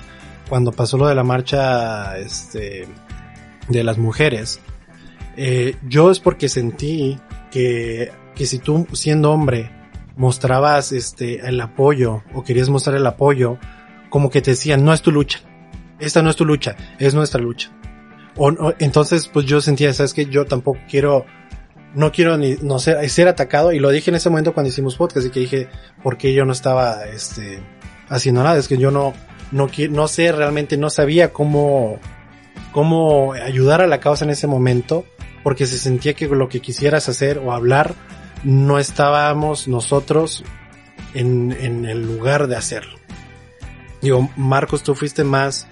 [0.49, 2.88] cuando pasó lo de la marcha, este,
[3.69, 4.59] de las mujeres,
[5.38, 7.17] eh, yo es porque sentí
[7.51, 9.71] que, que si tú siendo hombre
[10.15, 13.57] mostrabas este el apoyo o querías mostrar el apoyo,
[14.09, 15.39] como que te decían, no es tu lucha,
[16.04, 17.72] esta no es tu lucha, es nuestra lucha.
[18.36, 21.26] O, entonces, pues yo sentía, sabes que yo tampoco quiero,
[21.94, 24.96] no quiero ni, no ser, ser atacado, y lo dije en ese momento cuando hicimos
[24.96, 25.70] podcast, y que dije,
[26.02, 27.60] ¿por qué yo no estaba, este,
[28.10, 28.58] haciendo nada?
[28.58, 29.13] Es que yo no,
[29.52, 32.00] no, no sé, realmente no sabía cómo,
[32.72, 35.06] cómo ayudar a la causa en ese momento,
[35.44, 37.94] porque se sentía que lo que quisieras hacer o hablar,
[38.44, 40.44] no estábamos nosotros
[41.13, 42.98] en, en el lugar de hacerlo.
[44.02, 45.68] Digo, Marcos, tú fuiste más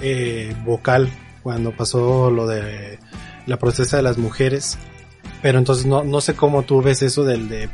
[0.00, 1.10] eh, vocal
[1.42, 2.98] cuando pasó lo de
[3.46, 4.78] la protesta de las mujeres.
[5.42, 7.68] Pero entonces no, no sé cómo tú ves eso del de,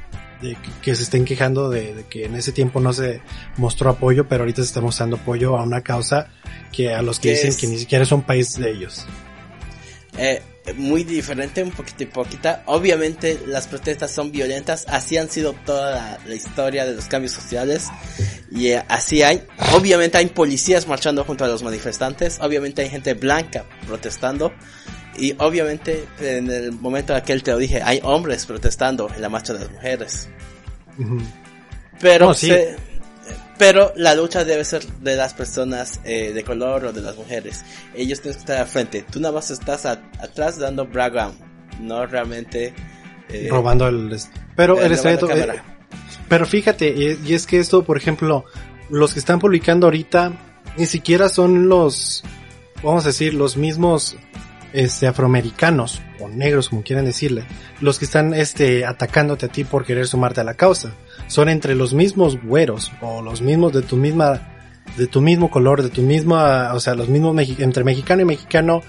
[0.82, 3.20] que se estén quejando de, que en ese tiempo no se
[3.56, 6.28] mostró apoyo, pero ahorita se está mostrando apoyo a una causa
[6.72, 9.06] que a los que dicen que ni siquiera es un país de ellos.
[10.18, 10.42] Eh,
[10.76, 12.62] muy diferente, un poquito poquita.
[12.66, 17.88] Obviamente las protestas son violentas, así han sido toda la, historia de los cambios sociales
[18.50, 19.42] y eh, así hay.
[19.74, 24.52] Obviamente hay policías marchando junto a los manifestantes, obviamente hay gente blanca protestando
[25.16, 29.28] y obviamente en el momento en aquel te lo dije, hay hombres protestando en la
[29.28, 30.28] marcha de las mujeres.
[32.00, 32.32] Pero
[33.62, 37.64] pero la lucha debe ser de las personas eh, de color o de las mujeres.
[37.94, 39.04] Ellos tienen que estar al frente.
[39.08, 41.36] Tú nada más estás atrás dando background,
[41.80, 42.74] no realmente
[43.28, 44.18] eh, robando el.
[44.56, 45.62] Pero el eh,
[46.28, 46.92] pero fíjate,
[47.24, 48.44] y, es que esto, por ejemplo,
[48.90, 50.32] los que están publicando ahorita
[50.76, 52.24] ni siquiera son los,
[52.82, 54.16] vamos a decir, los mismos
[54.72, 57.44] este afroamericanos o negros como quieran decirle,
[57.80, 60.94] los que están este atacándote a ti por querer sumarte a la causa
[61.32, 64.52] son entre los mismos güeros o los mismos de tu misma,
[64.98, 68.82] de tu mismo color, de tu misma, o sea, los mismos entre mexicano y mexicano,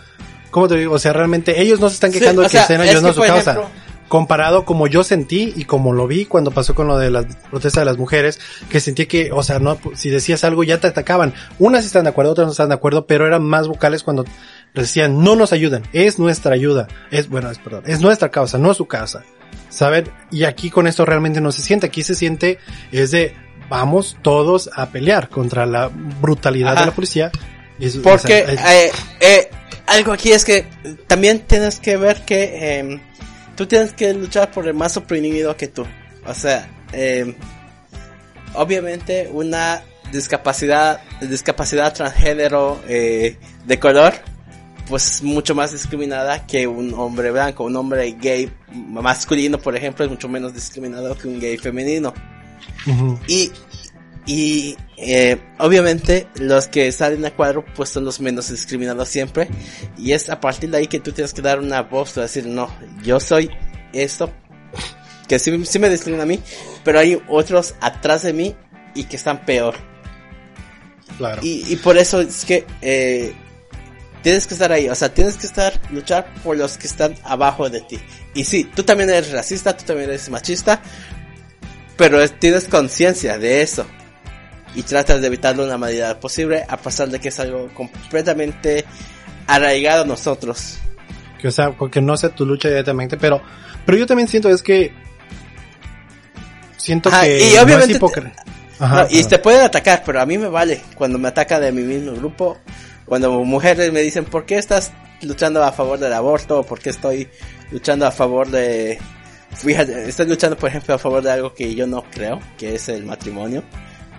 [0.51, 0.95] ¿cómo te digo?
[0.95, 3.61] O sea, realmente ellos no se están quejando de que estén ayudando a su causa.
[4.09, 7.79] comparado como yo sentí y como lo vi cuando pasó con lo de la protesta
[7.79, 11.33] de las mujeres, que sentí que, o sea, no, si decías algo ya te atacaban.
[11.59, 14.25] Unas están de acuerdo, otras no están de acuerdo, pero eran más vocales cuando
[14.73, 18.73] decían, no nos ayudan, es nuestra ayuda, es, bueno, es, perdón, es nuestra causa, no
[18.73, 19.23] su causa.
[19.69, 20.09] ¿Saben?
[20.31, 22.59] Y aquí con esto realmente no se siente, aquí se siente
[22.91, 23.35] es de
[23.69, 27.31] vamos todos a pelear contra la brutalidad de la policía.
[28.03, 29.49] Porque eh, eh,
[29.87, 30.65] algo aquí es que
[31.07, 32.99] también tienes que ver que em,
[33.55, 35.85] tú tienes que luchar por el más oprimido que tú.
[36.25, 37.35] O sea, em,
[38.53, 44.13] obviamente una discapacidad, discapacidad transgénero eh, de color
[44.87, 47.63] pues mucho más discriminada que un hombre blanco.
[47.63, 52.13] Un hombre gay masculino, por ejemplo, es mucho menos discriminado que un gay femenino.
[53.27, 53.51] Y,
[54.25, 59.47] y eh, obviamente los que salen a cuadro pues son los menos discriminados siempre.
[59.97, 62.69] Y es a partir de ahí que tú tienes que dar una voz, decir, no,
[63.03, 63.49] yo soy
[63.93, 64.31] esto,
[65.27, 66.39] que sí, sí me discrimina a mí,
[66.83, 68.55] pero hay otros atrás de mí
[68.95, 69.75] y que están peor.
[71.17, 71.41] Claro.
[71.43, 73.35] Y, y por eso es que eh,
[74.23, 77.69] Tienes que estar ahí, o sea, tienes que estar, luchar por los que están abajo
[77.69, 77.99] de ti.
[78.33, 80.81] Y sí, tú también eres racista, tú también eres machista,
[81.97, 83.85] pero tienes conciencia de eso.
[84.75, 88.85] Y tratas de evitarlo de una manera posible, a pesar de que es algo completamente
[89.45, 90.77] arraigado a nosotros.
[91.39, 93.41] Que, o sea, que no sea tu lucha directamente, pero,
[93.85, 94.93] pero yo también siento es que,
[96.77, 97.99] siento que y obviamente
[99.09, 102.13] y te pueden atacar, pero a mí me vale cuando me ataca de mi mismo
[102.13, 102.57] grupo
[103.05, 106.63] cuando mujeres me dicen, ¿por qué estás luchando a favor del aborto?
[106.63, 107.27] ¿Por qué estoy
[107.71, 108.99] luchando a favor de,
[109.55, 112.89] fíjate, estás luchando, por ejemplo, a favor de algo que yo no creo, que es
[112.89, 113.63] el matrimonio.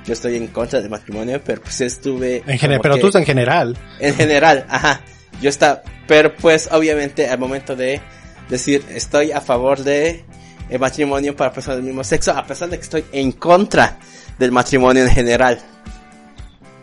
[0.05, 2.43] Yo estoy en contra del matrimonio, pero pues estuve...
[2.47, 3.79] En general, pero tú en general.
[4.01, 5.01] En general, ajá.
[5.41, 8.01] Yo está, pero pues obviamente al momento de
[8.49, 10.25] decir estoy a favor de
[10.69, 13.99] el matrimonio para personas del mismo sexo, a pesar de que estoy en contra
[14.39, 15.59] del matrimonio en general.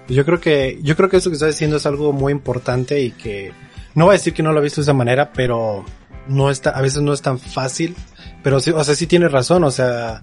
[0.07, 3.11] Yo creo que, yo creo que eso que estás diciendo es algo muy importante y
[3.11, 3.53] que
[3.95, 5.85] no voy a decir que no lo he visto de esa manera, pero
[6.27, 7.95] no está, a veces no es tan fácil,
[8.43, 10.21] pero sí, o sea, sí tienes razón, o sea,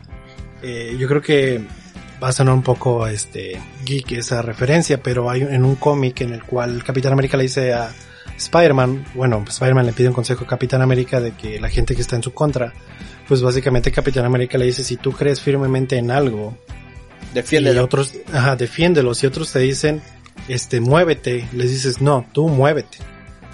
[0.62, 1.60] eh, yo creo que
[2.22, 6.32] va a sonar un poco, este, geek esa referencia, pero hay en un cómic en
[6.32, 7.90] el cual Capitán América le dice a
[8.36, 12.02] Spider-Man, bueno, Spider-Man le pide un consejo a Capitán América de que la gente que
[12.02, 12.72] está en su contra,
[13.26, 16.56] pues básicamente Capitán América le dice, si tú crees firmemente en algo,
[17.34, 17.80] defiéndelo.
[17.80, 19.14] Y otros, ajá, defiéndelo.
[19.14, 20.02] Si otros te dicen,
[20.48, 22.98] este, muévete, les dices, no, tú muévete.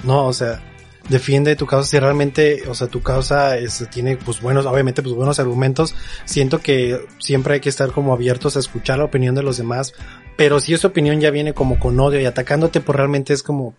[0.04, 0.62] No, o sea,
[1.08, 5.14] defiende tu causa si realmente, o sea, tu causa es, tiene pues buenos, obviamente pues
[5.14, 5.94] buenos argumentos.
[6.24, 9.94] Siento que siempre hay que estar como abiertos a escuchar la opinión de los demás,
[10.36, 13.74] pero si esa opinión ya viene como con odio y atacándote, pues realmente es como,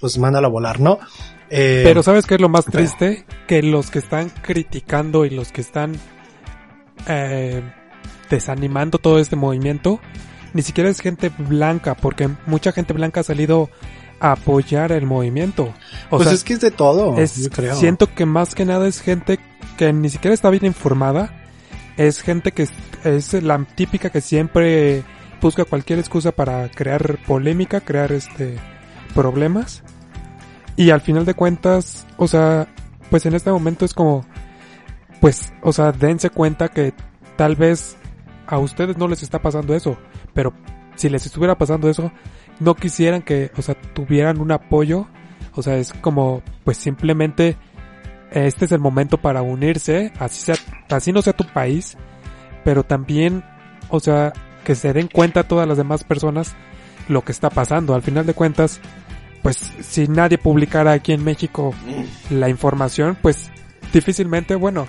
[0.00, 0.98] pues mándalo a volar, ¿no?
[1.50, 3.26] Eh, pero ¿sabes qué es lo más triste?
[3.46, 5.96] Que los que están criticando y los que están
[7.08, 7.62] eh,
[8.30, 10.00] desanimando todo este movimiento,
[10.54, 13.68] ni siquiera es gente blanca, porque mucha gente blanca ha salido
[14.20, 15.74] a apoyar el movimiento.
[16.10, 17.74] O pues es que es de todo, yo creo.
[17.74, 19.38] Siento que más que nada es gente
[19.76, 21.32] que ni siquiera está bien informada,
[21.96, 22.68] es gente que
[23.04, 25.02] es, la típica que siempre
[25.40, 28.58] busca cualquier excusa para crear polémica, crear este
[29.14, 29.82] problemas.
[30.76, 32.68] Y al final de cuentas, o sea,
[33.10, 34.24] pues en este momento es como,
[35.20, 36.94] pues, o sea, dense cuenta que
[37.36, 37.96] tal vez
[38.50, 39.96] a ustedes no les está pasando eso,
[40.34, 40.52] pero
[40.96, 42.12] si les estuviera pasando eso,
[42.58, 45.06] no quisieran que, o sea, tuvieran un apoyo,
[45.54, 47.56] o sea, es como, pues simplemente,
[48.32, 50.56] este es el momento para unirse, así sea,
[50.90, 51.96] así no sea tu país,
[52.64, 53.44] pero también,
[53.88, 54.32] o sea,
[54.64, 56.54] que se den cuenta todas las demás personas
[57.08, 57.94] lo que está pasando.
[57.94, 58.80] Al final de cuentas,
[59.42, 61.72] pues si nadie publicara aquí en México
[62.30, 63.50] la información, pues
[63.92, 64.86] difícilmente, bueno,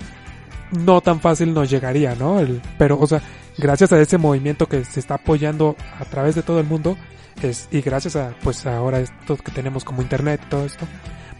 [0.72, 2.40] no tan fácil nos llegaría, ¿no?
[2.40, 3.22] El, pero, o sea,
[3.58, 6.96] gracias a ese movimiento que se está apoyando a través de todo el mundo,
[7.42, 10.86] es, y gracias a, pues ahora esto que tenemos como internet y todo esto,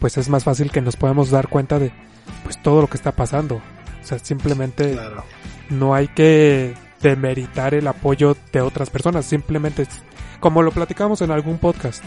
[0.00, 1.92] pues es más fácil que nos podamos dar cuenta de,
[2.44, 3.56] pues todo lo que está pasando.
[3.56, 4.98] O sea, simplemente
[5.70, 9.86] no hay que demeritar el apoyo de otras personas, simplemente,
[10.40, 12.02] como lo platicamos en algún podcast,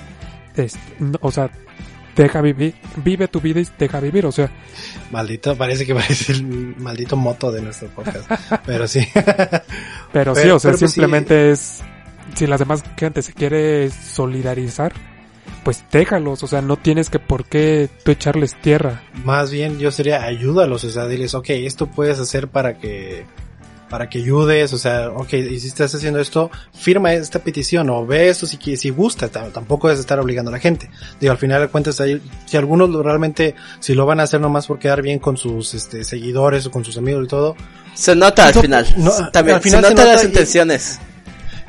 [0.55, 0.77] es,
[1.21, 1.49] o sea,
[2.15, 4.49] deja vivir, vive tu vida y deja vivir, o sea.
[5.11, 6.43] Maldito, parece que parece el
[6.77, 8.29] maldito moto de nuestro podcast,
[8.65, 9.07] pero sí.
[10.15, 11.83] Pero, sí, o sea, pues simplemente es,
[12.35, 14.93] si las demás gente se quiere solidarizar,
[15.65, 19.03] pues déjalos, o sea, no tienes que por qué tú echarles tierra.
[19.25, 23.25] Más bien yo sería ayúdalos, o sea, diles, ok, esto puedes hacer para que
[23.89, 28.05] para que ayudes, o sea, ok, y si estás haciendo esto, firma esta petición o
[28.05, 30.89] ve esto si, si gusta, tampoco es estar obligando a la gente.
[31.19, 32.01] Digo, al final de cuentas,
[32.45, 36.03] si algunos realmente, si lo van a hacer nomás por quedar bien con sus este,
[36.03, 37.55] seguidores o con sus amigos y todo.
[37.93, 38.85] Se nota al final.
[39.31, 40.99] También, al final se, nota, las intenciones.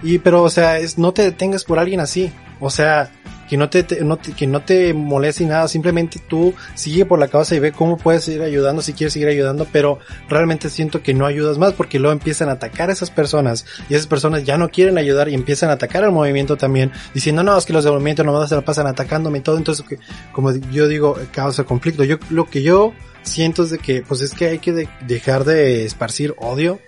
[0.02, 2.32] Y, pero, o sea, es, no te detengas por alguien así.
[2.60, 3.10] O sea,
[3.48, 7.54] que no te, no que no te moleste nada, simplemente tú sigue por la causa
[7.54, 11.26] y ve cómo puedes seguir ayudando, si quieres seguir ayudando, pero realmente siento que no
[11.26, 14.68] ayudas más porque luego empiezan a atacar a esas personas y esas personas ya no
[14.68, 17.92] quieren ayudar y empiezan a atacar al movimiento también, diciendo no, es que los del
[17.92, 19.84] movimiento no se la pasan atacándome y todo, entonces
[20.32, 22.04] como yo digo, causa conflicto.
[22.04, 25.84] Yo, lo que yo siento es de que, pues es que hay que dejar de
[25.84, 26.80] esparcir odio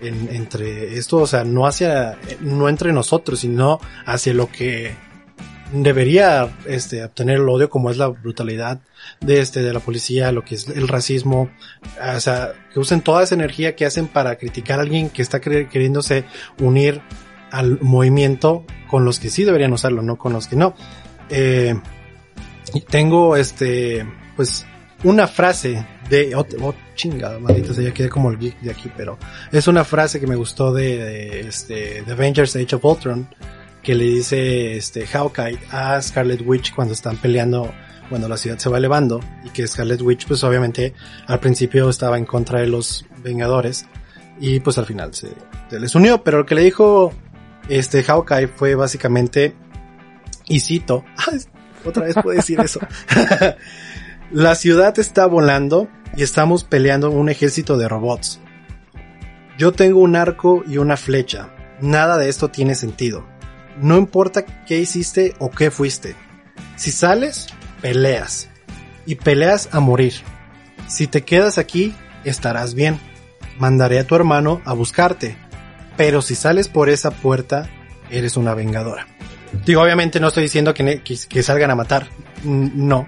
[0.00, 4.96] entre esto, o sea, no hacia, no entre nosotros, sino hacia lo que
[5.72, 8.80] debería este obtener el odio como es la brutalidad
[9.20, 11.50] de este de la policía, lo que es el racismo,
[12.14, 15.40] o sea, que usen toda esa energía que hacen para criticar a alguien que está
[15.40, 16.24] queriéndose
[16.60, 17.00] unir
[17.50, 20.74] al movimiento con los que sí deberían usarlo, no con los que no.
[21.30, 21.74] Eh,
[22.88, 24.06] tengo este
[24.36, 24.66] pues
[25.04, 29.18] una frase de oh, chingada, maldita quedé como el geek de aquí, pero
[29.50, 33.28] es una frase que me gustó de, de este de Avengers Age of Ultron
[33.82, 37.72] que le dice este Hawkeye a Scarlet Witch cuando están peleando
[38.08, 40.94] cuando la ciudad se va elevando y que Scarlet Witch pues obviamente
[41.26, 43.86] al principio estaba en contra de los Vengadores
[44.40, 45.28] y pues al final se,
[45.70, 47.12] les unió, pero lo que le dijo
[47.68, 49.54] este Hawkeye fue básicamente
[50.46, 51.04] y cito,
[51.84, 52.80] otra vez puedo decir eso.
[54.30, 58.40] la ciudad está volando y estamos peleando un ejército de robots.
[59.56, 61.50] Yo tengo un arco y una flecha.
[61.80, 63.31] Nada de esto tiene sentido.
[63.80, 66.14] No importa qué hiciste o qué fuiste.
[66.76, 67.48] Si sales,
[67.80, 68.48] peleas.
[69.06, 70.14] Y peleas a morir.
[70.88, 72.98] Si te quedas aquí, estarás bien.
[73.58, 75.36] Mandaré a tu hermano a buscarte.
[75.96, 77.68] Pero si sales por esa puerta,
[78.10, 79.06] eres una vengadora.
[79.64, 82.08] Digo, obviamente no estoy diciendo que, que, salgan a matar.
[82.44, 83.06] No.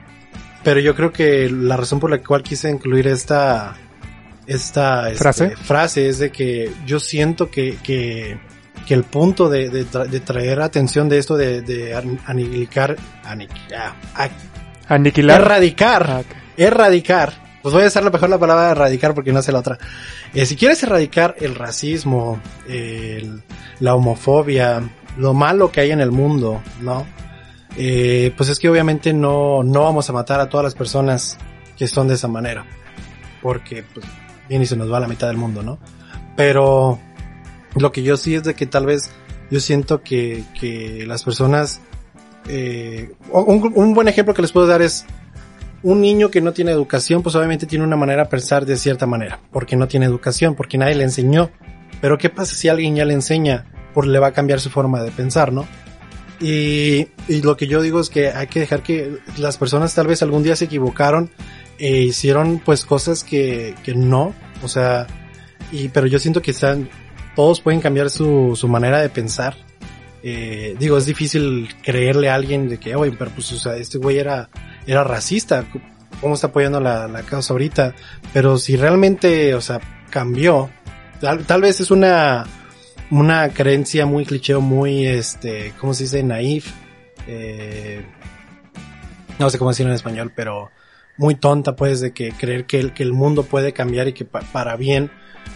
[0.62, 3.76] Pero yo creo que la razón por la cual quise incluir esta,
[4.46, 8.38] esta este, frase, frase es de que yo siento que, que,
[8.86, 13.94] que el punto de, de, traer atención de esto de, de aniquilar, aniquilar,
[14.88, 16.22] aniquilar, erradicar, ah,
[16.56, 19.78] erradicar pues voy a usar mejor la palabra erradicar porque no sé la otra.
[20.34, 22.38] Eh, si quieres erradicar el racismo,
[23.80, 24.82] la homofobia,
[25.16, 27.06] lo malo que hay en el mundo, ¿no?
[27.78, 31.38] Eh, pues es que obviamente no, no vamos a matar a todas las personas
[31.74, 32.66] que son de esa manera.
[33.40, 34.04] Porque, pues,
[34.46, 35.78] bien y se nos va la mitad del mundo, ¿no?
[36.36, 37.00] Pero
[37.76, 39.10] lo que yo sí es de que tal vez
[39.50, 41.80] yo siento que, que las personas,
[42.48, 45.06] eh, un, un buen ejemplo que les puedo dar es,
[45.84, 49.06] un niño que no tiene educación, pues obviamente tiene una manera de pensar de cierta
[49.06, 51.50] manera, porque no tiene educación, porque nadie le enseñó.
[52.00, 53.66] Pero ¿qué pasa si alguien ya le enseña?
[53.92, 55.66] Pues le va a cambiar su forma de pensar, ¿no?
[56.40, 60.06] Y, y lo que yo digo es que hay que dejar que las personas tal
[60.06, 61.30] vez algún día se equivocaron
[61.78, 65.06] e hicieron pues cosas que, que no, o sea,
[65.70, 66.88] y, pero yo siento que están,
[67.34, 69.56] todos pueden cambiar su, su manera de pensar.
[70.22, 73.98] Eh, digo, es difícil creerle a alguien de que, oye, pero pues, o sea, este
[73.98, 74.48] güey era,
[74.86, 75.64] era racista,
[76.20, 77.94] cómo está apoyando la, la causa ahorita,
[78.32, 80.70] pero si realmente, o sea, cambió,
[81.20, 82.44] tal, vez es una,
[83.10, 86.22] una creencia muy cliché muy, este, ¿cómo se dice?
[86.22, 86.72] Naif,
[87.26, 88.04] eh,
[89.38, 90.70] no sé cómo decirlo en español, pero
[91.16, 94.24] muy tonta pues de que creer que el, que el mundo puede cambiar y que
[94.24, 95.10] para bien,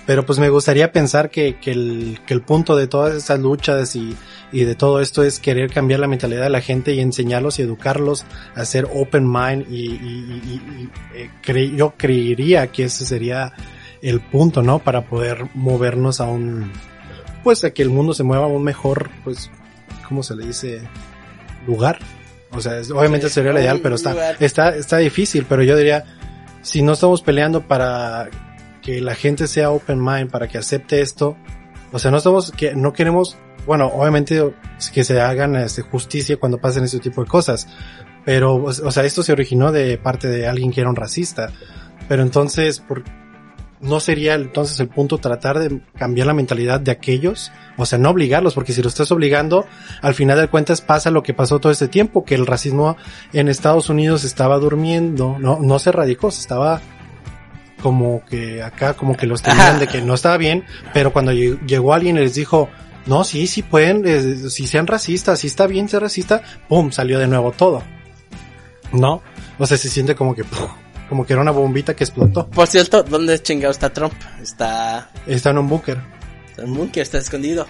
[0.06, 3.94] pero pues me gustaría pensar que, que, el, que el punto de todas esas luchas
[3.96, 4.16] y,
[4.52, 7.62] y de todo esto es querer cambiar la mentalidad de la gente y enseñarlos y
[7.62, 13.52] educarlos a ser open mind y, y, eh, yo creería que ese sería
[14.00, 14.78] el punto, ¿no?
[14.78, 16.70] Para poder movernos a un,
[17.42, 19.50] pues a que el mundo se mueva a un mejor, pues,
[20.08, 20.82] ¿cómo se le dice?
[21.66, 21.98] Lugar.
[22.50, 26.04] O sea, obviamente sería lo ideal, pero está, está, está difícil, pero yo diría,
[26.62, 28.30] si no estamos peleando para
[28.82, 31.36] que la gente sea open mind, para que acepte esto,
[31.92, 33.36] o sea, no estamos, que no queremos
[33.68, 34.54] bueno, obviamente
[34.94, 37.68] que se hagan este, justicia cuando pasen ese tipo de cosas.
[38.24, 41.52] Pero, o sea, esto se originó de parte de alguien que era un racista.
[42.08, 43.04] Pero entonces, por,
[43.80, 48.10] no sería entonces el punto tratar de cambiar la mentalidad de aquellos, o sea, no
[48.10, 49.66] obligarlos, porque si lo estás obligando,
[50.02, 52.96] al final de cuentas pasa lo que pasó todo este tiempo, que el racismo
[53.32, 56.80] en Estados Unidos estaba durmiendo, no, no se radicó, se estaba
[57.82, 61.94] como que acá, como que los tenían de que no estaba bien, pero cuando llegó
[61.94, 62.68] alguien y les dijo,
[63.06, 67.18] no, sí, sí pueden, eh, si sean racistas, si está bien ser racista, pum, salió
[67.18, 67.82] de nuevo todo.
[68.92, 69.22] ¿No?
[69.58, 70.44] O sea, se siente como que,
[71.08, 72.48] como que era una bombita que explotó.
[72.48, 74.14] Por cierto, ¿dónde chingado está Trump?
[74.42, 75.10] Está...
[75.26, 75.98] Está en un búnker.
[76.48, 77.66] Está en un búnker, está escondido.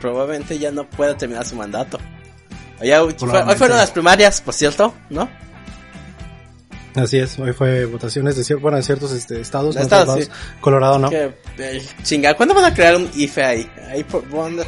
[0.00, 1.98] Probablemente ya no pueda terminar su mandato.
[2.80, 3.14] hoy
[3.56, 5.28] fueron las primarias, por cierto, ¿no?
[6.94, 11.10] Así es, hoy fue votaciones de, bueno, ciertos este, estados, estados, Colorado no.
[11.10, 13.70] Eh, chinga, ¿cuándo van a crear un IFE ahí?
[13.90, 14.64] ahí por, ¿dónde?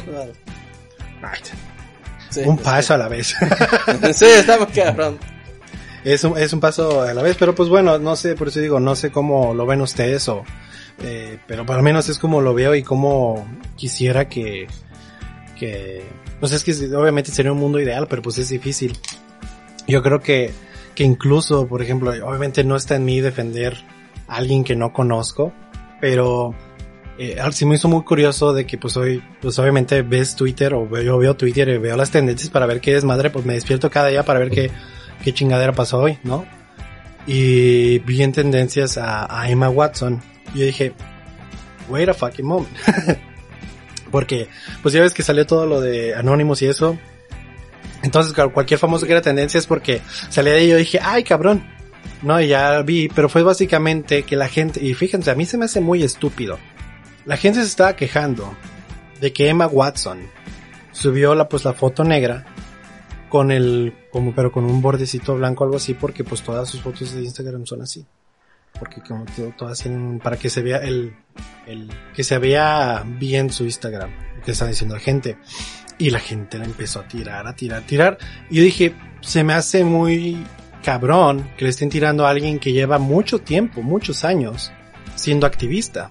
[2.45, 3.33] un paso a la vez.
[4.13, 5.17] sí, estamos cabrón.
[6.03, 8.59] Es un, es un paso a la vez, pero pues bueno, no sé, por eso
[8.59, 10.43] digo, no sé cómo lo ven ustedes o,
[11.03, 14.67] eh, pero para menos es como lo veo y como quisiera que,
[15.59, 16.03] que,
[16.39, 18.97] pues es que obviamente sería un mundo ideal, pero pues es difícil.
[19.87, 20.53] Yo creo que
[20.97, 23.77] que incluso, por ejemplo, obviamente no está en mí defender
[24.27, 25.53] a alguien que no conozco,
[26.01, 26.55] pero
[27.19, 30.89] eh, sí me hizo muy curioso de que pues hoy, pues obviamente ves Twitter o
[30.99, 34.07] yo veo Twitter y veo las tendencias para ver qué desmadre, pues me despierto cada
[34.07, 34.71] día para ver qué,
[35.23, 36.45] qué chingadera pasó hoy, ¿no?
[37.25, 40.21] Y vi en tendencias a, Emma Watson
[40.53, 40.93] y yo dije,
[41.89, 42.75] wait a fucking moment.
[44.11, 44.47] Porque,
[44.81, 46.97] pues ya ves que salió todo lo de Anonymous y eso,
[48.03, 51.23] entonces, cualquier famoso que era tendencia es porque salía de ahí y yo dije, ay
[51.23, 51.65] cabrón.
[52.21, 55.57] No, y ya vi, pero fue básicamente que la gente, y fíjense, a mí se
[55.57, 56.57] me hace muy estúpido.
[57.25, 58.55] La gente se estaba quejando
[59.19, 60.19] de que Emma Watson
[60.91, 62.45] subió la, pues la foto negra
[63.29, 67.13] con el, como, pero con un bordecito blanco algo así, porque pues todas sus fotos
[67.13, 68.05] de Instagram son así.
[68.77, 69.25] Porque como
[69.57, 71.15] todas tienen, para que se vea el,
[71.65, 74.11] el, que se vea bien su Instagram,
[74.45, 75.37] que está diciendo la gente.
[75.97, 78.17] Y la gente la empezó a tirar, a tirar, a tirar.
[78.51, 80.45] Y yo dije, se me hace muy
[80.83, 84.71] cabrón que le estén tirando a alguien que lleva mucho tiempo, muchos años,
[85.15, 86.09] siendo activista.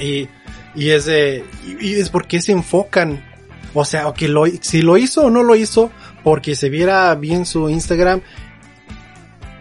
[0.00, 0.28] Y,
[0.74, 1.44] y es de,
[1.80, 3.31] y, es porque se enfocan.
[3.74, 4.28] O sea, que
[4.60, 5.90] si lo hizo o no lo hizo,
[6.22, 8.20] porque se viera bien su Instagram,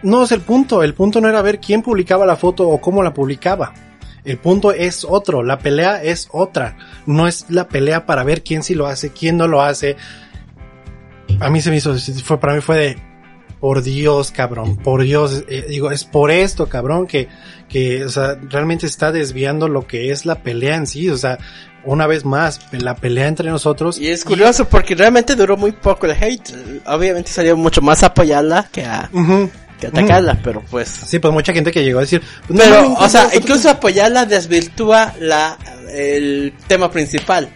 [0.04, 3.04] no es el punto, el punto no era ver quién publicaba la foto o cómo
[3.04, 3.74] la publicaba.
[4.24, 6.78] El punto es otro, la pelea es otra.
[7.06, 9.96] No es la pelea para ver quién sí lo hace, quién no lo hace.
[11.40, 12.98] A mí se me hizo, fue, para mí fue de,
[13.62, 17.30] por Dios, cabrón, por Dios, eh, digo, es por esto, cabrón, que,
[17.70, 21.38] que, o sea, realmente está desviando lo que es la pelea en sí, o sea,
[21.84, 24.00] una vez más, la pelea entre nosotros.
[24.00, 26.50] Y es curioso porque realmente duró muy poco el hate.
[26.88, 29.12] Obviamente salió mucho más a apoyarla que a,
[29.80, 30.90] que atacarla, pero pues.
[30.90, 32.24] Sí, pues mucha gente que llegó a decir.
[32.48, 35.58] Pues, pero, o sea, incluso apoyarla desvirtúa la,
[35.94, 37.48] el tema principal.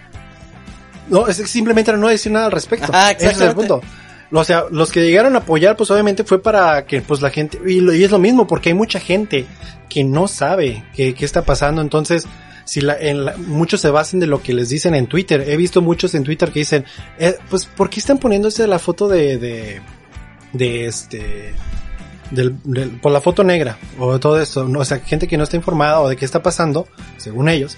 [1.09, 2.91] No, es simplemente no decir nada al respecto.
[2.93, 3.81] Ah, Ese es el punto.
[4.31, 7.59] O sea, los que llegaron a apoyar, pues obviamente fue para que pues la gente,
[7.65, 9.45] y, es lo mismo, porque hay mucha gente
[9.87, 12.25] que no sabe qué, está pasando, entonces,
[12.65, 15.47] si la, en muchos se basan de lo que les dicen en Twitter.
[15.47, 16.85] He visto muchos en Twitter que dicen,
[17.19, 19.81] eh, pues, ¿por qué están poniéndose la foto de, de,
[20.53, 21.53] de este,
[23.01, 24.67] por la foto negra o todo eso?
[24.67, 27.77] No, o sea, gente que no está informada o de qué está pasando, según ellos,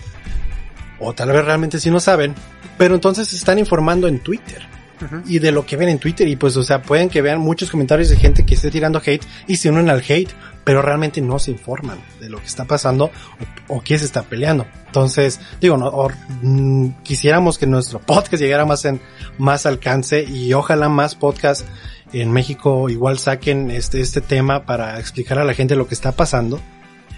[0.99, 2.33] o tal vez realmente sí no saben,
[2.77, 4.76] pero entonces se están informando en Twitter
[5.25, 6.27] y de lo que ven en Twitter.
[6.27, 9.25] Y pues o sea pueden que vean muchos comentarios de gente que esté tirando hate
[9.47, 10.31] y se unen al hate
[10.63, 13.09] pero realmente no se informan de lo que está pasando
[13.69, 14.65] o, qué se está peleando.
[14.87, 16.09] Entonces digo no
[16.41, 18.99] mm, quisiéramos que nuestro podcast llegara más en
[19.37, 21.63] más alcance y ojalá más podcasts
[22.11, 26.11] en México igual saquen este este tema para explicar a la gente lo que está
[26.11, 26.59] pasando.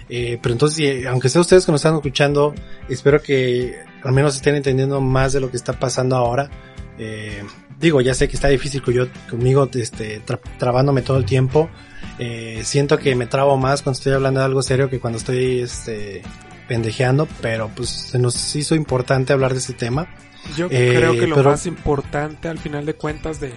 [0.08, 2.54] Eh, pero entonces, aunque sea ustedes que nos están escuchando,
[2.88, 6.50] espero que al menos estén entendiendo más de lo que está pasando ahora.
[6.98, 7.42] Eh,
[7.80, 10.22] digo, ya sé que está difícil con yo, conmigo este,
[10.58, 11.70] trabándome todo el tiempo.
[12.18, 15.60] Eh, siento que me trabo más cuando estoy hablando de algo serio que cuando estoy
[15.60, 16.22] este,
[16.68, 20.08] pendejeando, pero pues se nos hizo importante hablar de ese tema.
[20.56, 23.54] Yo eh, creo que lo más importante al final de cuentas de,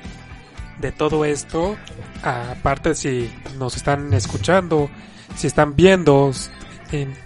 [0.79, 1.75] de todo esto,
[2.23, 4.89] aparte si nos están escuchando,
[5.35, 6.31] si están viendo,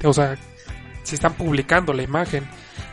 [0.04, 0.38] o sea,
[1.04, 2.48] si están publicando la imagen,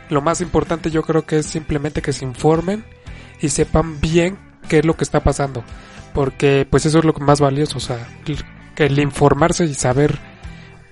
[0.09, 2.83] lo más importante yo creo que es simplemente que se informen
[3.41, 5.63] y sepan bien qué es lo que está pasando.
[6.13, 8.07] Porque pues eso es lo más valioso, o sea,
[8.75, 10.17] que el informarse y saber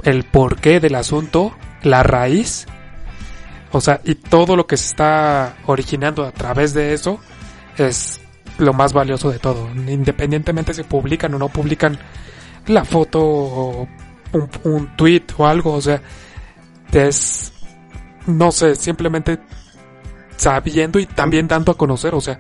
[0.04, 2.68] el porqué del asunto, la raíz,
[3.72, 7.20] o sea, y todo lo que se está originando a través de eso
[7.78, 8.22] es
[8.60, 9.68] lo más valioso de todo.
[9.72, 11.98] Independientemente si publican o no publican
[12.68, 13.88] la foto o
[14.34, 16.02] un, un tweet o algo, o sea,
[16.92, 17.52] es,
[18.28, 19.40] no sé, simplemente
[20.38, 22.40] sabiendo y también dando a conocer, o sea,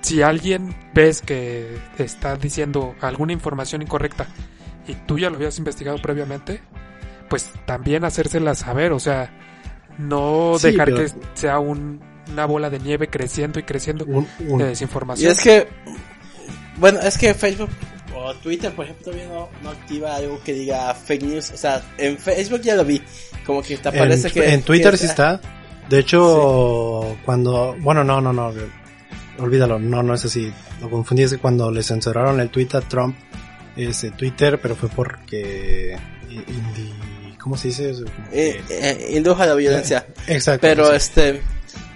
[0.00, 4.26] si alguien ves que está diciendo alguna información incorrecta
[4.86, 6.60] y tú ya lo habías investigado previamente,
[7.28, 9.30] pues también hacérsela saber, o sea,
[9.98, 14.06] no dejar que sea una bola de nieve creciendo y creciendo
[14.38, 15.28] de desinformación.
[15.28, 15.68] Y es que,
[16.76, 17.70] bueno, es que Facebook
[18.14, 19.28] o Twitter, por ejemplo, todavía
[19.62, 23.02] no, activa algo que diga fake news, o sea, en Facebook ya lo vi,
[23.44, 24.54] como que te parece que...
[24.54, 25.40] En Twitter sí está.
[25.88, 28.52] De hecho, cuando, bueno, no, no, no,
[29.38, 30.52] olvídalo, no, no es así.
[30.80, 33.16] Lo confundí es que cuando le censuraron el tweet a Trump,
[33.76, 35.96] ese Twitter, pero fue porque
[37.40, 37.90] ¿cómo se dice?
[37.90, 38.04] eso?
[38.32, 40.06] Eh, eh, indujo a la violencia.
[40.26, 40.60] Exacto.
[40.60, 41.40] Pero este,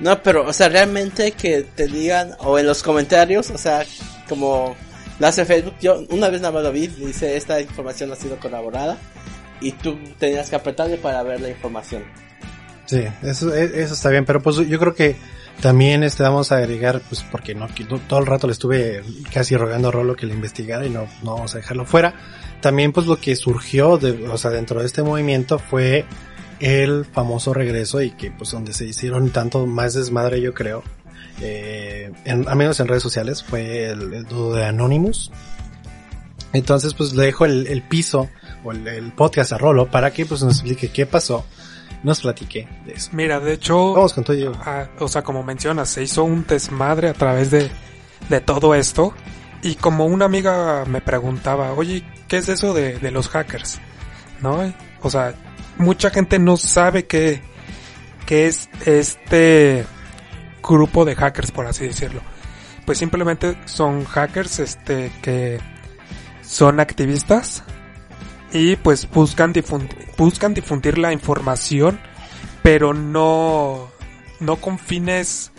[0.01, 3.85] no, pero, o sea, realmente que te digan, o en los comentarios, o sea,
[4.29, 4.75] como
[5.19, 8.39] lo hace Facebook, yo una vez nada más lo vi, dice, esta información ha sido
[8.39, 8.97] colaborada,
[9.61, 12.03] y tú tenías que apretarle para ver la información.
[12.93, 15.17] Sí, eso, e, eso está bien, pero pues yo creo que
[15.63, 17.67] también este vamos a agregar, pues porque no,
[18.07, 21.37] todo el rato le estuve casi rogando a Rolo que le investigara y no, no
[21.37, 22.13] vamos a dejarlo fuera.
[22.61, 26.05] También pues lo que surgió de, o sea, dentro de este movimiento fue
[26.61, 30.83] el famoso regreso y que pues donde se hicieron tanto más desmadre yo creo,
[31.41, 35.33] eh, en, al menos en redes sociales, fue el, dudo de Anonymous.
[36.53, 38.29] Entonces pues le dejo el, piso
[38.65, 41.47] o el, el, podcast a Rolo para que pues nos explique qué pasó
[42.03, 43.11] nos platiqué de eso.
[43.13, 47.09] Mira, de hecho, vamos con todo ah, o sea, como mencionas, se hizo un desmadre
[47.09, 47.71] a través de,
[48.29, 49.15] de todo esto.
[49.63, 53.81] Y como una amiga me preguntaba, oye, ¿qué es eso de, de los hackers?
[54.41, 54.73] ¿No?
[55.03, 55.35] O sea,
[55.79, 57.41] mucha gente no sabe qué,
[58.27, 59.87] qué es este
[60.63, 62.21] grupo de hackers, por así decirlo.
[62.85, 65.61] Pues simplemente son hackers, este, que
[66.43, 67.63] son activistas
[68.53, 71.99] y pues buscan difundir, buscan difundir la información,
[72.63, 73.91] pero no,
[74.41, 75.53] no con fines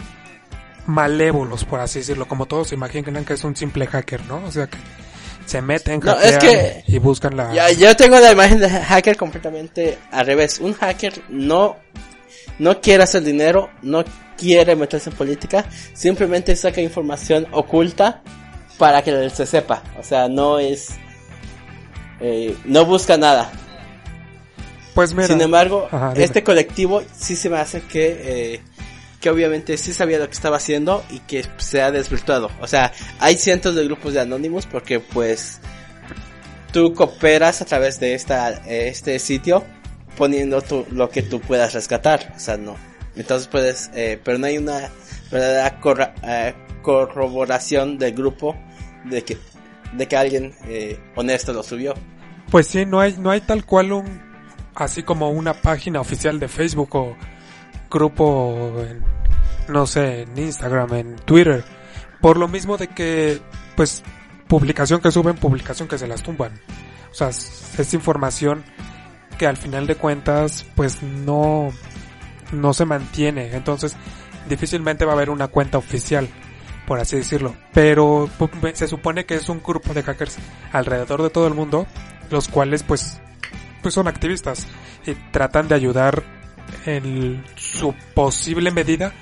[0.86, 4.44] malévolos, por así decirlo, como todos se imaginan que es un simple hacker, ¿no?
[4.46, 4.78] O sea que
[5.46, 7.54] se meten no, es que y buscan la...
[7.54, 10.60] Ya, yo tengo la imagen de hacker completamente al revés.
[10.60, 11.78] Un hacker no,
[12.60, 14.04] no quiere hacer dinero, no
[14.38, 18.22] quiere meterse en política, simplemente saca información oculta
[18.78, 19.84] para que se sepa.
[20.00, 20.92] O sea, no es
[22.24, 23.52] eh, no busca nada.
[24.96, 25.28] Pues mira.
[25.28, 28.62] Sin embargo, este colectivo sí se me hace que, eh,
[29.20, 32.50] que obviamente sí sabía lo que estaba haciendo y que se ha desvirtuado.
[32.62, 35.60] O sea, hay cientos de grupos de anónimos porque pues
[36.72, 39.64] tú cooperas a través de esta, este sitio
[40.18, 42.34] poniendo tu, lo que tú puedas rescatar.
[42.36, 42.76] O sea, no.
[43.16, 44.90] Entonces puedes, eh, pero no hay una
[45.32, 45.80] verdadera
[46.24, 48.56] eh, corroboración del grupo
[49.06, 49.38] de que,
[49.94, 51.94] de que alguien eh, honesto lo subió.
[52.54, 54.22] Pues sí, no hay, no hay tal cual un,
[54.76, 57.18] así como una página oficial de Facebook o
[57.90, 58.78] grupo
[59.68, 61.64] no sé, en Instagram, en Twitter.
[62.22, 63.42] Por lo mismo de que,
[63.76, 64.04] pues,
[64.48, 66.52] publicación que suben, publicación que se las tumban.
[67.10, 68.64] O sea, es información
[69.40, 71.72] que al final de cuentas, pues no,
[72.52, 73.56] no se mantiene.
[73.56, 73.96] Entonces,
[74.48, 76.30] difícilmente va a haber una cuenta oficial,
[76.86, 77.56] por así decirlo.
[77.74, 78.30] Pero
[78.76, 80.38] se supone que es un grupo de hackers
[80.72, 81.88] alrededor de todo el mundo,
[82.34, 83.22] los cuales pues,
[83.82, 84.68] pues son activistas
[85.06, 86.24] y tratan de ayudar
[86.86, 89.14] en su posible medida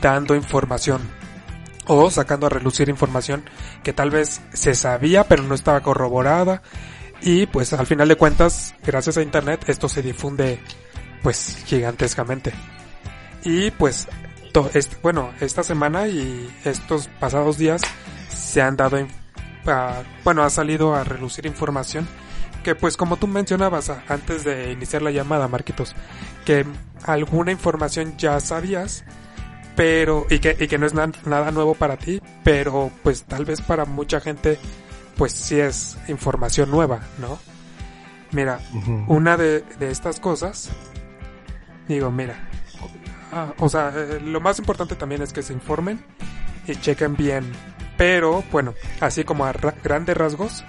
[0.00, 1.02] dando información
[1.86, 3.44] o sacando a relucir información
[3.82, 6.62] que tal vez se sabía pero no estaba corroborada.
[7.20, 10.60] Y pues al final de cuentas gracias a internet esto se difunde
[11.22, 12.52] pues gigantescamente.
[13.44, 14.08] Y pues
[15.02, 17.82] bueno, esta semana y estos pasados días
[18.28, 18.98] se han dado,
[20.24, 22.08] bueno, ha salido a relucir información
[22.68, 25.96] que pues como tú mencionabas antes de iniciar la llamada, Marquitos,
[26.44, 26.66] que
[27.02, 29.04] alguna información ya sabías,
[29.74, 33.62] pero, y que, y que no es nada nuevo para ti, pero pues tal vez
[33.62, 34.58] para mucha gente
[35.16, 37.38] pues sí es información nueva, ¿no?
[38.32, 38.60] Mira,
[39.06, 40.68] una de, de estas cosas,
[41.88, 42.50] digo, mira,
[43.32, 46.04] Ah, o sea, eh, lo más importante también es que se informen
[46.66, 47.50] y chequen bien.
[47.96, 50.64] Pero bueno, así como a grandes rasgos,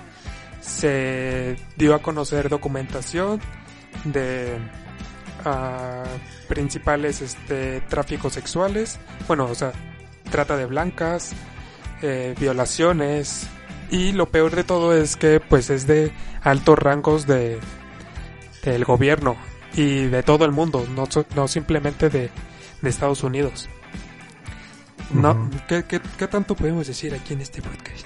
[0.69, 3.41] se dio a conocer documentación
[4.05, 4.57] de
[5.45, 9.71] uh, principales este, tráficos sexuales, bueno, o sea,
[10.31, 11.31] trata de blancas,
[12.01, 13.47] eh, violaciones
[13.89, 16.11] y lo peor de todo es que pues es de
[16.41, 17.59] altos rangos de
[18.63, 19.35] del gobierno
[19.73, 22.29] y de todo el mundo, no, no simplemente de
[22.81, 23.69] de Estados Unidos.
[25.11, 28.05] No, ¿qué, qué, qué tanto podemos decir aquí en este podcast?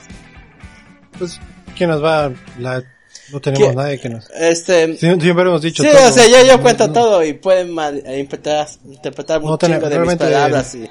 [1.20, 1.40] Pues,
[1.76, 2.32] ¿quién nos va?
[2.60, 2.84] La,
[3.32, 4.30] no tenemos nadie que nos...
[4.32, 4.98] Este...
[4.98, 8.68] siempre hemos dicho Sí, o sea, yo, yo cuento todo y pueden mal, eh, interpretar,
[8.86, 10.90] interpretar no de mis palabras y...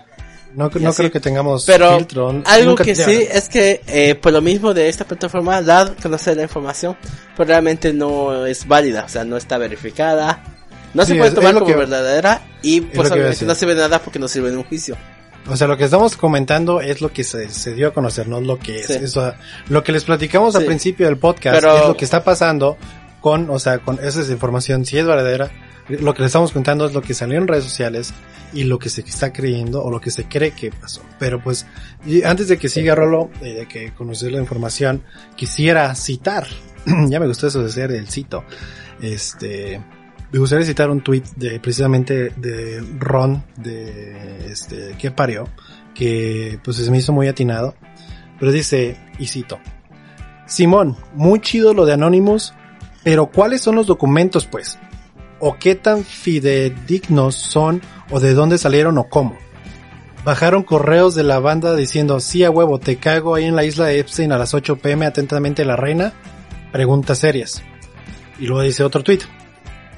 [0.54, 2.42] No, no creo que tengamos Pero filtro.
[2.44, 6.36] algo que sí es que eh, por lo mismo de esta plataforma da a conocer
[6.36, 6.94] la información,
[7.34, 10.42] pero realmente no es válida, o sea, no está verificada,
[10.92, 13.10] no se puede tomar como verdadera y pues
[13.42, 14.96] no sirve de nada porque no sirve de un juicio.
[15.48, 18.40] O sea, lo que estamos comentando es lo que se, se dio a conocer, no
[18.40, 18.90] lo que es.
[18.90, 19.34] Eso,
[19.68, 22.76] lo que les platicamos al principio del podcast es lo que está pasando
[23.20, 25.50] con, o sea, con esa información, si es verdadera,
[25.88, 28.14] lo que le estamos contando es lo que salió en redes sociales
[28.52, 31.02] y lo que se está creyendo o lo que se cree que pasó.
[31.18, 31.66] Pero pues,
[32.06, 35.02] y antes de que siga Rolo, eh, de que conocer la información,
[35.36, 36.46] quisiera citar,
[37.08, 38.44] ya me gustó eso de ser el cito,
[39.00, 39.80] este,
[40.32, 45.46] me gustaría citar un tweet de precisamente de Ron de este que parió
[45.94, 47.74] que pues se me hizo muy atinado.
[48.40, 49.60] Pero dice y cito
[50.46, 52.54] Simón muy chido lo de Anonymous
[53.04, 54.78] pero cuáles son los documentos pues
[55.38, 59.36] o qué tan fidedignos son o de dónde salieron o cómo
[60.24, 63.86] bajaron correos de la banda diciendo sí a huevo te cago ahí en la isla
[63.86, 66.14] de Epstein a las 8 pm atentamente la reina.
[66.72, 67.62] Preguntas serias
[68.40, 69.20] y luego dice otro tweet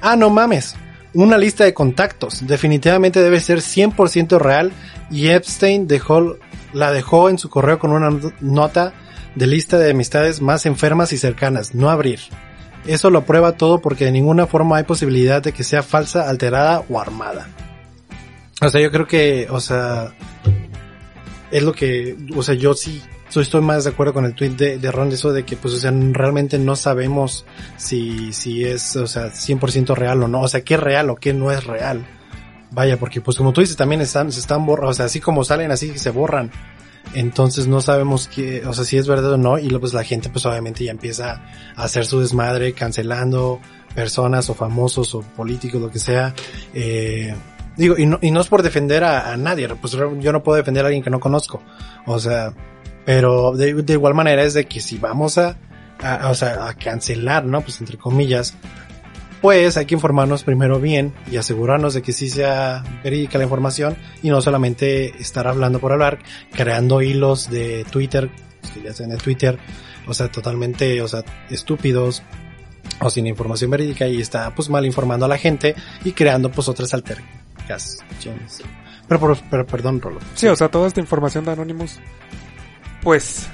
[0.01, 0.75] Ah, no mames.
[1.13, 2.45] Una lista de contactos.
[2.45, 4.71] Definitivamente debe ser 100% real
[5.09, 6.37] y Epstein dejó,
[6.73, 8.93] la dejó en su correo con una nota
[9.35, 11.73] de lista de amistades más enfermas y cercanas.
[11.73, 12.19] No abrir.
[12.85, 16.83] Eso lo prueba todo porque de ninguna forma hay posibilidad de que sea falsa, alterada
[16.89, 17.47] o armada.
[18.61, 20.13] O sea, yo creo que, o sea,
[21.51, 23.01] es lo que, o sea, yo sí
[23.33, 25.77] estoy más de acuerdo con el tweet de, Ron de eso de que pues o
[25.77, 27.45] sea realmente no sabemos
[27.77, 31.15] si, si es o sea 100% real o no, o sea qué es real o
[31.15, 32.05] qué no es real.
[32.71, 35.43] Vaya, porque pues como tú dices también están, se están borrando, o sea así como
[35.43, 36.51] salen así se borran.
[37.13, 40.29] Entonces no sabemos qué, o sea si es verdad o no y pues la gente
[40.29, 41.43] pues obviamente ya empieza
[41.75, 43.59] a hacer su desmadre cancelando
[43.93, 46.33] personas o famosos o políticos, lo que sea.
[46.73, 47.33] Eh,
[47.77, 50.83] digo, y no, y no es por defender a, nadie, pues yo no puedo defender
[50.83, 51.61] a alguien que no conozco.
[52.05, 52.53] O sea,
[53.05, 55.57] pero de, igual manera es de que si vamos a,
[56.29, 57.61] o sea, a cancelar, ¿no?
[57.61, 58.55] Pues entre comillas,
[59.41, 63.95] pues hay que informarnos primero bien y asegurarnos de que sí sea verídica la información
[64.23, 66.19] y no solamente estar hablando por hablar,
[66.51, 68.29] creando hilos de Twitter,
[68.73, 69.59] que ya sean de Twitter,
[70.07, 72.23] o sea, totalmente, o sea, estúpidos,
[72.99, 76.67] o sin información verídica y está pues mal informando a la gente y creando pues
[76.67, 78.63] otras altercaciones.
[79.07, 80.19] Pero, pero, perdón, Rolo.
[80.33, 81.99] Sí, o sea, toda esta información de Anonymous,
[83.05, 83.47] pues,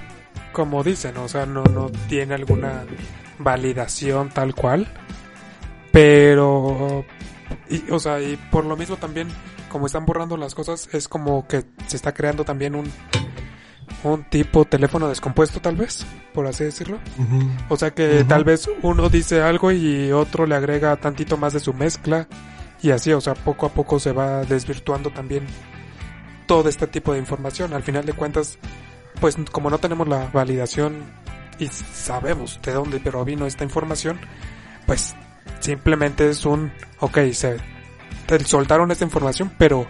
[0.54, 2.86] como dicen, o sea, no, no tiene alguna
[3.38, 4.88] validación tal cual,
[5.92, 7.04] pero,
[7.70, 9.28] y, o sea, y por lo mismo también,
[9.68, 12.90] como están borrando las cosas, es como que se está creando también un,
[14.06, 17.00] un tipo teléfono descompuesto tal vez, por así decirlo.
[17.68, 21.60] O sea que tal vez uno dice algo y otro le agrega tantito más de
[21.60, 22.26] su mezcla
[22.82, 25.46] y así, o sea, poco a poco se va desvirtuando también
[26.46, 27.74] todo este tipo de información.
[27.74, 28.58] Al final de cuentas,
[29.22, 31.06] pues como no tenemos la validación
[31.60, 34.20] y sabemos de dónde pero vino esta información,
[34.88, 35.16] pues
[35.60, 37.58] simplemente es un, ok, se
[38.46, 39.88] soltaron esta información, pero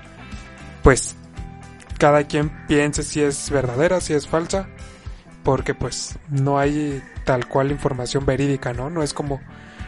[0.83, 1.15] pues
[1.97, 4.67] cada quien piense si es verdadera, si es falsa,
[5.43, 8.89] porque pues no hay tal cual información verídica, ¿no?
[8.89, 9.39] No es como,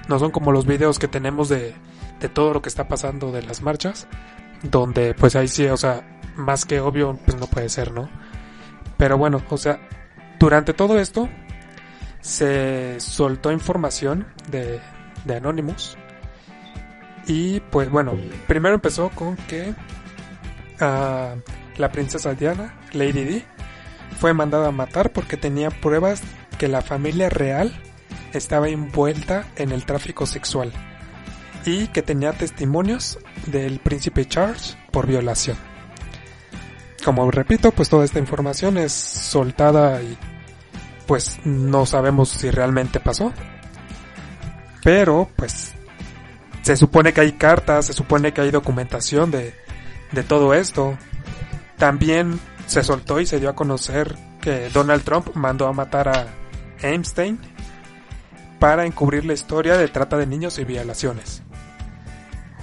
[0.08, 1.76] no son como los videos que tenemos de,
[2.22, 4.08] de todo lo que está pasando de las marchas,
[4.62, 8.10] donde pues ahí sí, o sea, más que obvio, pues no puede ser, ¿no?
[9.04, 9.82] Pero bueno, o sea,
[10.40, 11.28] durante todo esto
[12.22, 14.80] se soltó información de,
[15.26, 15.98] de Anonymous.
[17.28, 18.14] Y pues bueno,
[18.48, 19.72] primero empezó con que
[20.80, 21.38] uh,
[21.78, 23.44] la princesa Diana, Lady Di,
[24.22, 26.22] fue mandada a matar porque tenía pruebas
[26.58, 27.74] que la familia real
[28.32, 30.72] estaba envuelta en el tráfico sexual
[31.66, 35.73] y que tenía testimonios del príncipe Charles por violación.
[37.04, 40.18] Como repito, pues toda esta información es soltada y
[41.06, 43.34] pues no sabemos si realmente pasó.
[44.84, 45.74] Pero pues
[46.62, 49.54] se supone que hay cartas, se supone que hay documentación de,
[50.12, 50.98] de todo esto.
[51.78, 56.28] También se soltó y se dio a conocer que Donald Trump mandó a matar a
[56.82, 57.40] Einstein
[58.60, 61.44] para encubrir la historia de trata de niños y violaciones.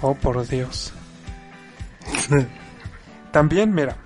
[0.00, 0.94] Oh, por Dios.
[3.32, 3.96] también, mira,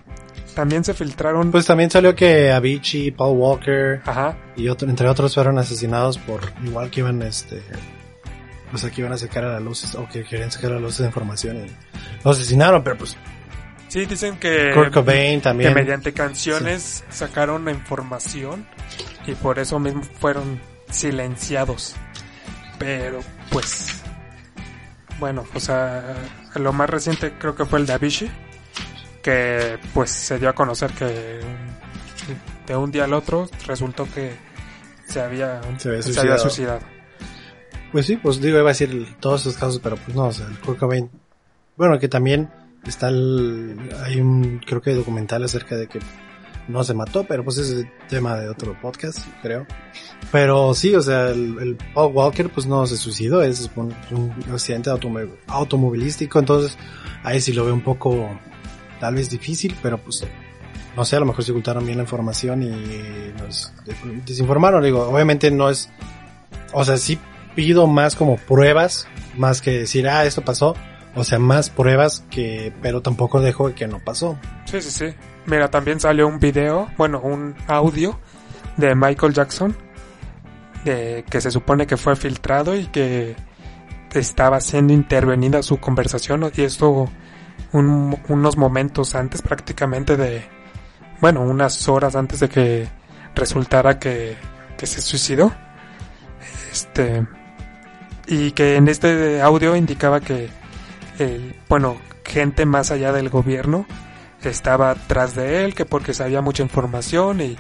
[0.55, 1.51] también se filtraron.
[1.51, 4.37] Pues también salió que Avicii, Paul Walker Ajá.
[4.57, 7.63] y otro, entre otros fueron asesinados por igual que iban este
[8.71, 10.99] pues aquí iban a sacar a la luz o que querían sacar a la luz
[10.99, 11.71] de información y
[12.25, 13.17] lo asesinaron, pero pues
[13.95, 14.73] Sí, dicen que,
[15.41, 15.69] también.
[15.69, 18.67] que mediante canciones sacaron la información
[19.25, 21.95] y por eso mismo fueron silenciados.
[22.77, 24.03] Pero pues
[25.21, 26.03] bueno, o sea,
[26.57, 28.31] lo más reciente creo que fue el de Avicii,
[29.25, 31.41] que pues se dio a conocer que
[32.67, 34.37] de un día al otro resultó que
[35.09, 36.81] se había, se había, suicidado.
[37.91, 40.47] Pues sí, pues digo, iba a decir todos esos casos, pero pues no, o sea,
[40.47, 41.11] el Kurt Cobain,
[41.77, 42.49] bueno, que también
[42.87, 46.01] Está el, hay un, creo que documental acerca de que
[46.69, 49.67] no se mató, pero pues es el tema de otro podcast, creo.
[50.31, 53.95] Pero sí, o sea, el, Paul Walker pues no se suicidó, es un,
[54.53, 54.91] accidente
[55.47, 56.77] automovilístico, entonces
[57.23, 58.29] ahí sí lo veo un poco
[59.05, 60.25] tal vez difícil, pero pues
[60.97, 63.71] no sé, a lo mejor se ocultaron bien la información y nos
[64.25, 65.91] desinformaron, digo, obviamente no es,
[66.73, 67.19] o sea, sí
[67.55, 70.75] pido más como pruebas, más que decir, ah, esto pasó,
[71.15, 74.39] o sea, más pruebas que, pero tampoco dejo que no pasó.
[74.65, 75.15] Sí, sí, sí.
[75.45, 78.19] Mira, también salió un video, bueno, un audio
[78.79, 79.77] de Michael Jackson,
[80.87, 83.37] de, que se supone que fue filtrado y que
[84.15, 87.11] estaba siendo intervenida su conversación y esto
[87.73, 90.45] unos momentos antes prácticamente de,
[91.21, 92.89] bueno, unas horas antes de que
[93.35, 94.37] resultara que,
[94.79, 95.53] que se suicidó.
[96.71, 97.27] Este,
[98.27, 100.51] y que en este audio indicaba que
[101.69, 103.87] bueno, gente más allá del gobierno
[104.43, 107.57] estaba atrás de él, que porque sabía mucha información y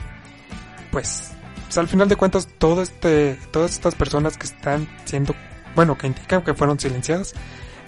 [0.91, 1.33] pues,
[1.65, 5.35] pues, al final de cuentas todo este, todas estas personas que están siendo,
[5.75, 7.35] bueno, que indican que fueron silenciadas,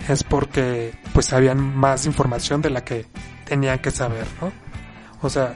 [0.08, 3.06] es porque pues sabían más información de la que
[3.44, 4.52] tenían que saber, ¿no?
[5.22, 5.54] O sea,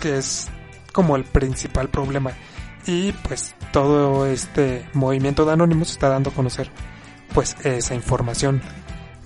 [0.00, 0.48] que es
[0.92, 2.32] como el principal problema.
[2.86, 6.70] Y pues todo este movimiento de Anonymous está dando a conocer
[7.34, 8.62] pues esa información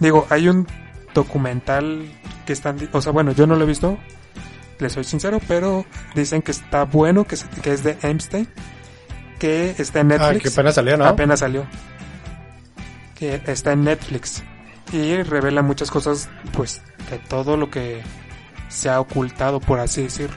[0.02, 0.66] Digo, hay un
[1.14, 2.10] documental
[2.44, 3.98] que están, o sea, bueno, yo no lo he visto,
[4.80, 8.48] le soy sincero, pero dicen que está bueno, que, que es de Einstein,
[9.38, 10.38] que está en Netflix.
[10.38, 11.04] Ah, que apenas salió, ¿no?
[11.04, 11.66] Apenas salió.
[13.26, 14.42] Está en Netflix.
[14.92, 18.02] Y revela muchas cosas, pues, de todo lo que
[18.68, 20.36] se ha ocultado, por así decirlo.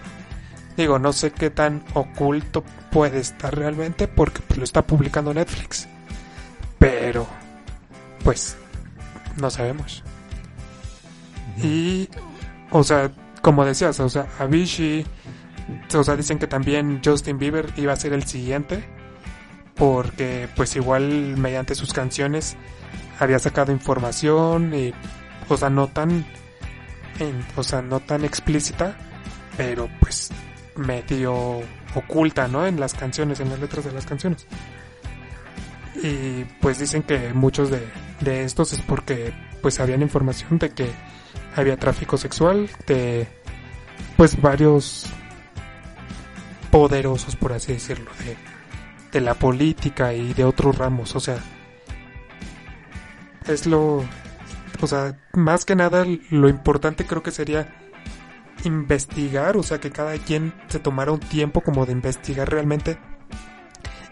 [0.77, 5.88] Digo, no sé qué tan oculto puede estar realmente porque pues, lo está publicando Netflix.
[6.79, 7.27] Pero,
[8.23, 8.57] pues,
[9.38, 10.03] no sabemos.
[11.61, 12.09] Y,
[12.71, 13.11] o sea,
[13.41, 15.05] como decías, o sea, Avicii,
[15.93, 18.83] o sea, dicen que también Justin Bieber iba a ser el siguiente,
[19.76, 22.55] porque pues igual mediante sus canciones
[23.19, 24.93] había sacado información y
[25.49, 26.26] o sea no tan
[27.55, 28.97] o sea no tan explícita
[29.57, 30.32] pero pues
[30.76, 31.61] medio
[31.95, 34.45] oculta no en las canciones en las letras de las canciones.
[36.03, 37.88] Y pues dicen que muchos de,
[38.19, 40.91] de estos es porque pues habían información de que
[41.55, 43.28] había tráfico sexual de
[44.17, 45.05] pues varios
[46.69, 48.55] poderosos por así decirlo de
[49.16, 51.38] de la política y de otros ramos, o sea,
[53.47, 54.03] es lo,
[54.82, 57.74] o sea, más que nada lo importante creo que sería
[58.66, 62.97] investigar, o sea, que cada quien se tomara un tiempo como de investigar realmente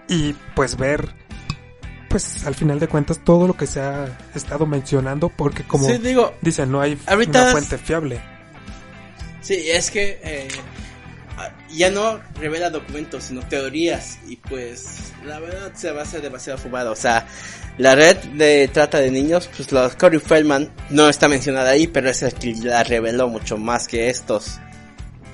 [0.08, 1.14] y pues ver
[2.08, 6.34] pues al final de cuentas todo lo que se ha estado mencionando porque como digo,
[6.42, 8.22] dicen no hay una fuente fiable.
[9.42, 10.48] Sí, es que eh,
[11.72, 14.20] ya no revela documentos, sino teorías.
[14.28, 16.92] Y pues, la verdad se va a hacer demasiado fumado.
[16.92, 17.28] O sea,
[17.78, 22.10] la red de trata de niños, pues los Corey Feldman no está mencionada ahí, pero
[22.10, 24.60] es el que la reveló mucho más que estos.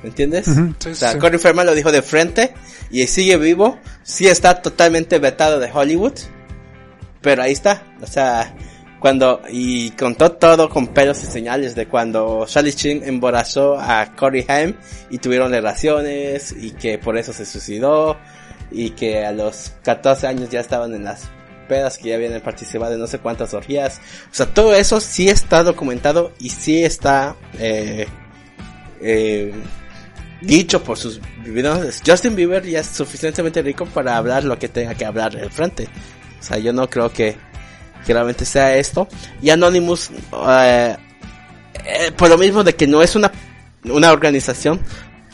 [0.01, 0.47] ¿Me entiendes?
[0.47, 2.53] o sea, Corey Feldman lo dijo de frente
[2.89, 3.77] y sigue vivo.
[4.03, 6.13] Sí está totalmente vetado de Hollywood.
[7.21, 7.83] Pero ahí está.
[8.01, 8.55] O sea,
[8.99, 14.45] cuando y contó todo con pelos y señales de cuando Charlie Chin embarazó a Corey
[14.47, 14.75] Haim
[15.09, 18.17] y tuvieron relaciones y que por eso se suicidó
[18.71, 21.29] y que a los 14 años ya estaban en las
[21.67, 24.01] pedas que ya habían participado en no sé cuántas orgías.
[24.31, 28.07] O sea, todo eso sí está documentado y sí está eh,
[29.01, 29.53] eh,
[30.41, 32.01] dicho por sus videos.
[32.05, 35.87] Justin Bieber ya es suficientemente rico para hablar lo que tenga que hablar el frente.
[36.39, 37.37] O sea, yo no creo que
[38.05, 39.07] que realmente sea esto.
[39.41, 40.11] Y Anonymous,
[40.49, 40.97] eh,
[41.85, 43.31] eh, por lo mismo de que no es una,
[43.85, 44.79] una organización,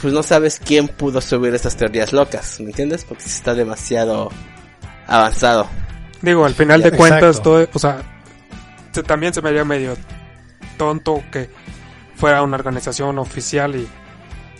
[0.01, 3.05] pues no sabes quién pudo subir estas teorías locas, ¿me entiendes?
[3.05, 4.29] Porque está demasiado
[5.07, 5.67] avanzado.
[6.21, 8.01] Digo, al final de cuentas, todo, o sea,
[9.05, 9.97] también se me haría medio
[10.77, 11.49] tonto que
[12.15, 13.87] fuera una organización oficial y,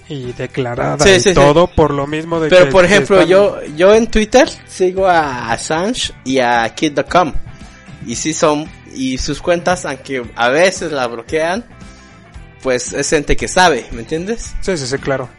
[0.08, 4.50] y declarada y todo por lo mismo de Pero por ejemplo, yo yo en Twitter
[4.68, 7.34] sigo a Assange y a Kid.com
[8.06, 11.66] y si son, y sus cuentas, aunque a veces la bloquean,
[12.62, 14.54] pues es gente que sabe, ¿me entiendes?
[14.62, 15.30] Sí, sí, sí, claro.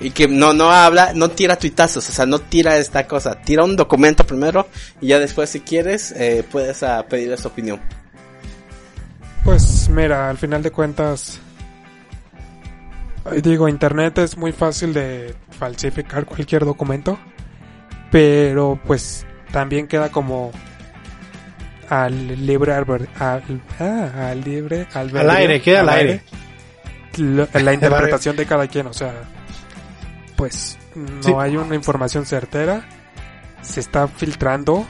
[0.00, 3.40] Y que no, no habla, no tira tuitazos, o sea, no tira esta cosa.
[3.40, 4.68] Tira un documento primero
[5.00, 7.80] y ya después si quieres eh, puedes uh, pedir su opinión.
[9.44, 11.38] Pues mira, al final de cuentas,
[13.42, 17.18] digo, internet es muy fácil de falsificar cualquier documento,
[18.10, 20.50] pero pues también queda como
[21.88, 23.40] al libre al, ah,
[24.30, 26.22] al libre al, aire, queda al, aire.
[27.16, 29.12] La, interpretación de cada quien, o sea,
[30.36, 32.86] pues no hay una información certera,
[33.62, 34.86] se está filtrando,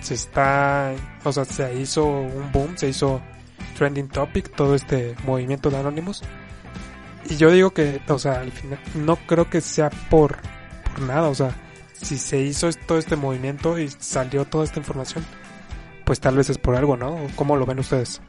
[0.00, 0.92] se está,
[1.24, 3.20] o sea, se hizo un boom, se hizo
[3.76, 6.22] trending topic todo este movimiento de anónimos.
[7.30, 10.38] Y yo digo que, o sea, al final no creo que sea por
[10.88, 11.54] por nada, o sea,
[12.00, 15.24] si se hizo todo este movimiento y salió toda esta información,
[16.08, 17.18] pues tal vez es por algo, ¿no?
[17.36, 18.22] ¿Cómo lo ven ustedes?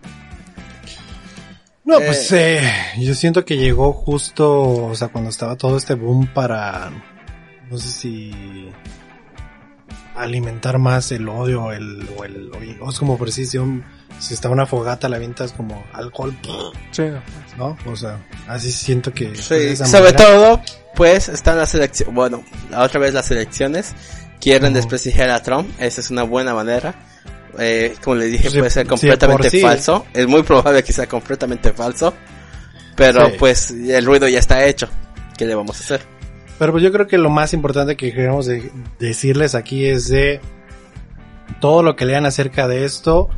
[1.85, 5.93] No, pues eh, eh, yo siento que llegó justo, o sea, cuando estaba todo este
[5.93, 6.91] boom para,
[7.71, 8.69] no sé si
[10.13, 12.51] alimentar más el odio el, o el,
[12.81, 13.85] o es como precisión,
[14.19, 16.35] si está una fogata la es como alcohol,
[16.91, 17.03] sí.
[17.57, 17.77] ¿no?
[17.85, 18.19] O sea,
[18.49, 19.33] así siento que...
[19.35, 20.61] Sí, sobre todo,
[20.95, 23.95] pues están las elecciones, bueno, la otra vez las elecciones,
[24.41, 26.93] quieren desprestigiar a Trump, esa es una buena manera
[27.59, 30.05] eh, como le dije, puede ser completamente falso.
[30.13, 32.13] Es muy probable que sea completamente falso.
[32.95, 34.89] Pero pues el ruido ya está hecho.
[35.37, 36.01] ¿Qué le vamos a hacer?
[36.57, 38.49] Pero pues yo creo que lo más importante que queremos
[38.99, 40.41] decirles aquí es de
[41.61, 43.29] todo lo que lean acerca de esto,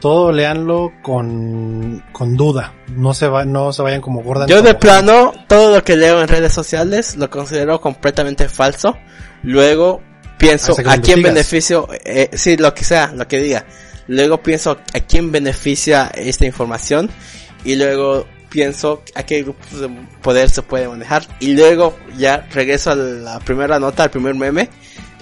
[0.00, 2.72] todo leanlo con, con duda.
[2.96, 4.48] No se va, no se vayan como gordas.
[4.48, 8.96] Yo de plano, todo lo que leo en redes sociales lo considero completamente falso.
[9.42, 10.00] Luego
[10.42, 13.64] pienso a quién beneficio, eh, sí, lo que sea, lo que diga.
[14.08, 17.08] Luego pienso a quién beneficia esta información
[17.64, 19.88] y luego pienso a qué grupos de
[20.20, 24.68] poder se puede manejar y luego ya regreso a la primera nota, al primer meme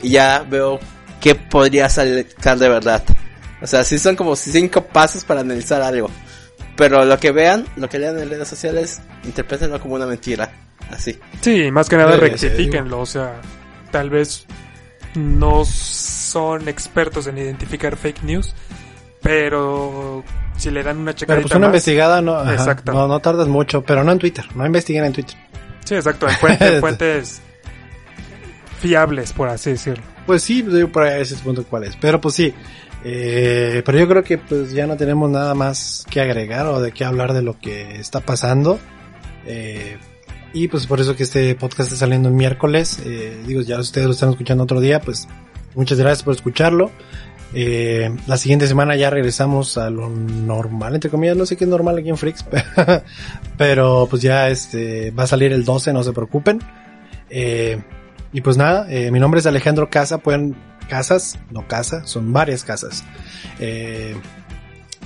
[0.03, 0.81] y ya veo
[1.21, 3.05] qué podría salir de verdad.
[3.61, 6.11] O sea, sí son como cinco pasos para analizar algo.
[6.77, 10.51] Pero lo que vean, lo que lean en redes sociales, interpretenlo como una mentira.
[10.91, 11.19] Así.
[11.43, 13.01] Sí, más que nada rectifíquenlo.
[13.01, 13.39] O sea,
[13.91, 14.47] tal vez
[15.15, 18.55] no son expertos en identificar fake news,
[19.23, 20.23] pero
[20.57, 24.05] si le dan una checadita Pero pues una investigada no, no, no tardas mucho, pero
[24.05, 25.37] no en Twitter, no investiguen en Twitter.
[25.85, 27.43] Sí, exacto, en fuentes, fuentes
[28.81, 30.05] fiables, por así decirlo.
[30.27, 31.97] pues sí, por ese punto cuál es.
[31.97, 32.55] Pero pues sí,
[33.05, 36.93] eh, pero yo creo que pues ya no tenemos nada más que agregar o de
[36.93, 38.79] qué hablar de lo que está pasando.
[39.47, 39.99] Eh,
[40.53, 43.01] y pues por eso que este podcast está saliendo el miércoles.
[43.05, 45.29] Eh, digo, ya ustedes lo están escuchando otro día, pues
[45.75, 46.91] muchas gracias por escucharlo.
[47.53, 51.71] Eh, la siguiente semana ya regresamos a lo normal, entre comillas, no sé qué es
[51.71, 52.45] normal aquí en Freaks,
[53.57, 56.61] pero pues ya este va a salir el 12, no se preocupen.
[57.29, 57.81] Eh,
[58.33, 60.57] y pues nada, mi nombre es Alejandro Casa, pueden,
[60.89, 63.05] casas, no casa, son varias casas.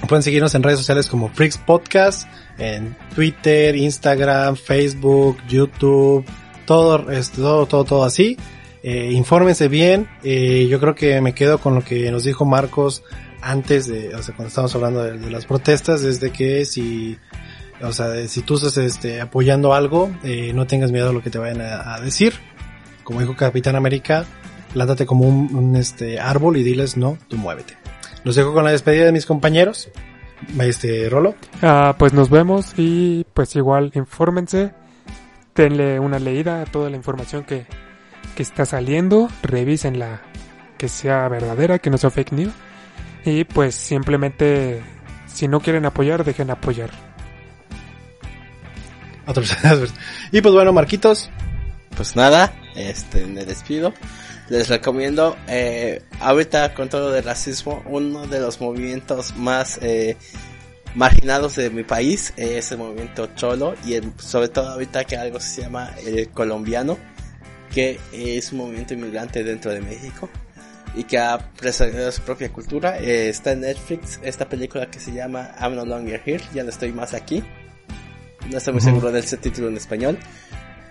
[0.07, 2.29] Pueden seguirnos en redes sociales como Freaks Podcast,
[2.59, 6.25] en Twitter, Instagram, Facebook, YouTube,
[6.67, 8.37] todo, todo, todo, todo así.
[8.83, 10.09] Eh, infórmense bien.
[10.23, 13.03] Eh, yo creo que me quedo con lo que nos dijo Marcos
[13.41, 17.19] antes de, o sea, cuando estábamos hablando de, las protestas, es de que si,
[17.83, 21.31] o sea, si tú estás este, apoyando algo, eh, no tengas miedo a lo que
[21.31, 22.35] te vayan a, decir.
[23.05, 24.25] Como dijo Capitán América,
[24.73, 27.84] plántate como un, este, árbol y diles no, tú muévete.
[28.25, 29.89] Los dejo con la despedida de mis compañeros.
[30.61, 31.35] Este, Rolo.
[31.63, 34.73] Ah, pues nos vemos y pues igual infórmense,
[35.55, 37.67] denle una leída a toda la información que,
[38.35, 40.23] que está saliendo, revisen la
[40.77, 42.53] que sea verdadera, que no sea fake news.
[43.25, 44.83] Y pues simplemente,
[45.27, 46.91] si no quieren apoyar, dejen apoyar.
[50.33, 51.31] y pues bueno, Marquitos.
[51.97, 53.95] Pues nada, este, me despido.
[54.49, 60.17] Les recomiendo, eh, ahorita con todo el racismo, uno de los movimientos más eh,
[60.95, 65.63] marginados de mi país es el movimiento cholo y sobre todo ahorita que algo se
[65.63, 66.99] llama el colombiano
[67.75, 70.29] que es un movimiento inmigrante dentro de México
[70.95, 72.99] y que ha preservado su propia cultura.
[72.99, 76.71] Eh, está en Netflix esta película que se llama I'm No Longer Here, ya no
[76.71, 77.43] estoy más aquí.
[78.49, 80.19] No estoy muy seguro del título en español,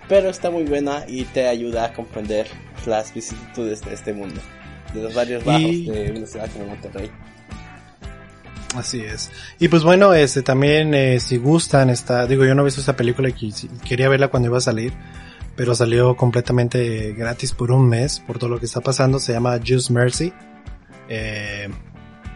[0.08, 2.48] pero está muy buena y te ayuda a comprender
[2.86, 4.40] las vicisitudes de este mundo,
[4.94, 7.12] de los varios bajos de una ciudad como Monterrey.
[8.76, 9.32] Así es.
[9.60, 12.96] Y pues bueno, este también eh, si gustan esta, digo yo no he visto esta
[12.96, 13.54] película y
[13.88, 14.94] quería verla cuando iba a salir
[15.56, 19.20] pero salió completamente gratis por un mes por todo lo que está pasando.
[19.20, 20.34] Se llama Just Mercy.
[21.10, 21.70] Eh,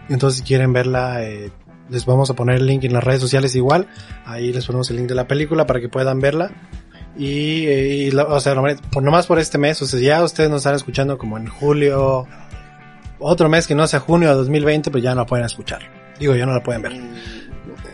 [0.09, 1.51] entonces si quieren verla, eh,
[1.89, 3.87] les vamos a poner el link en las redes sociales igual.
[4.25, 6.51] Ahí les ponemos el link de la película para que puedan verla.
[7.17, 8.55] Y, y o sea,
[8.91, 12.27] por, nomás por este mes, o sea, ya ustedes nos están escuchando como en julio,
[13.19, 15.81] otro mes que no sea junio de 2020, pues ya no la pueden escuchar.
[16.19, 16.93] Digo, ya no la pueden ver.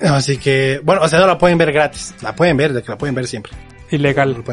[0.02, 2.14] Así que, bueno, o sea, no la pueden ver gratis.
[2.22, 3.54] La pueden ver, de que la pueden ver siempre.
[3.92, 4.44] Ilegal.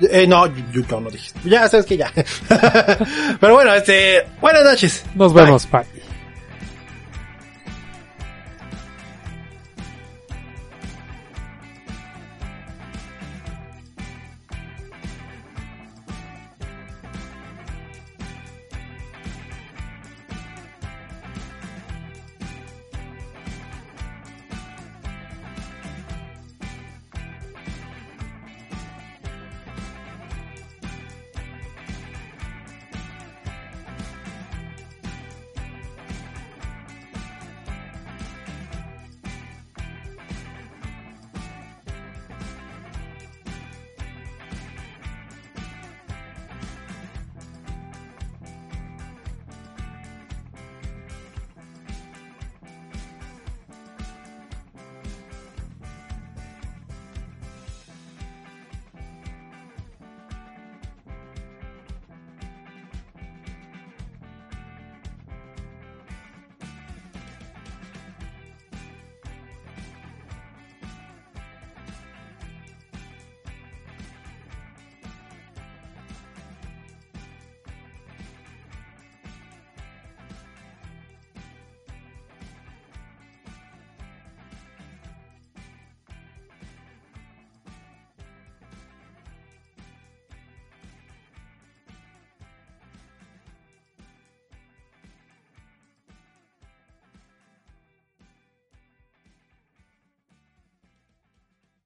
[0.00, 1.32] Eh, no, yo, no dije.
[1.44, 2.12] Ya sabes que ya.
[3.40, 5.04] Pero bueno, este, buenas noches.
[5.14, 5.97] Nos vemos, bye.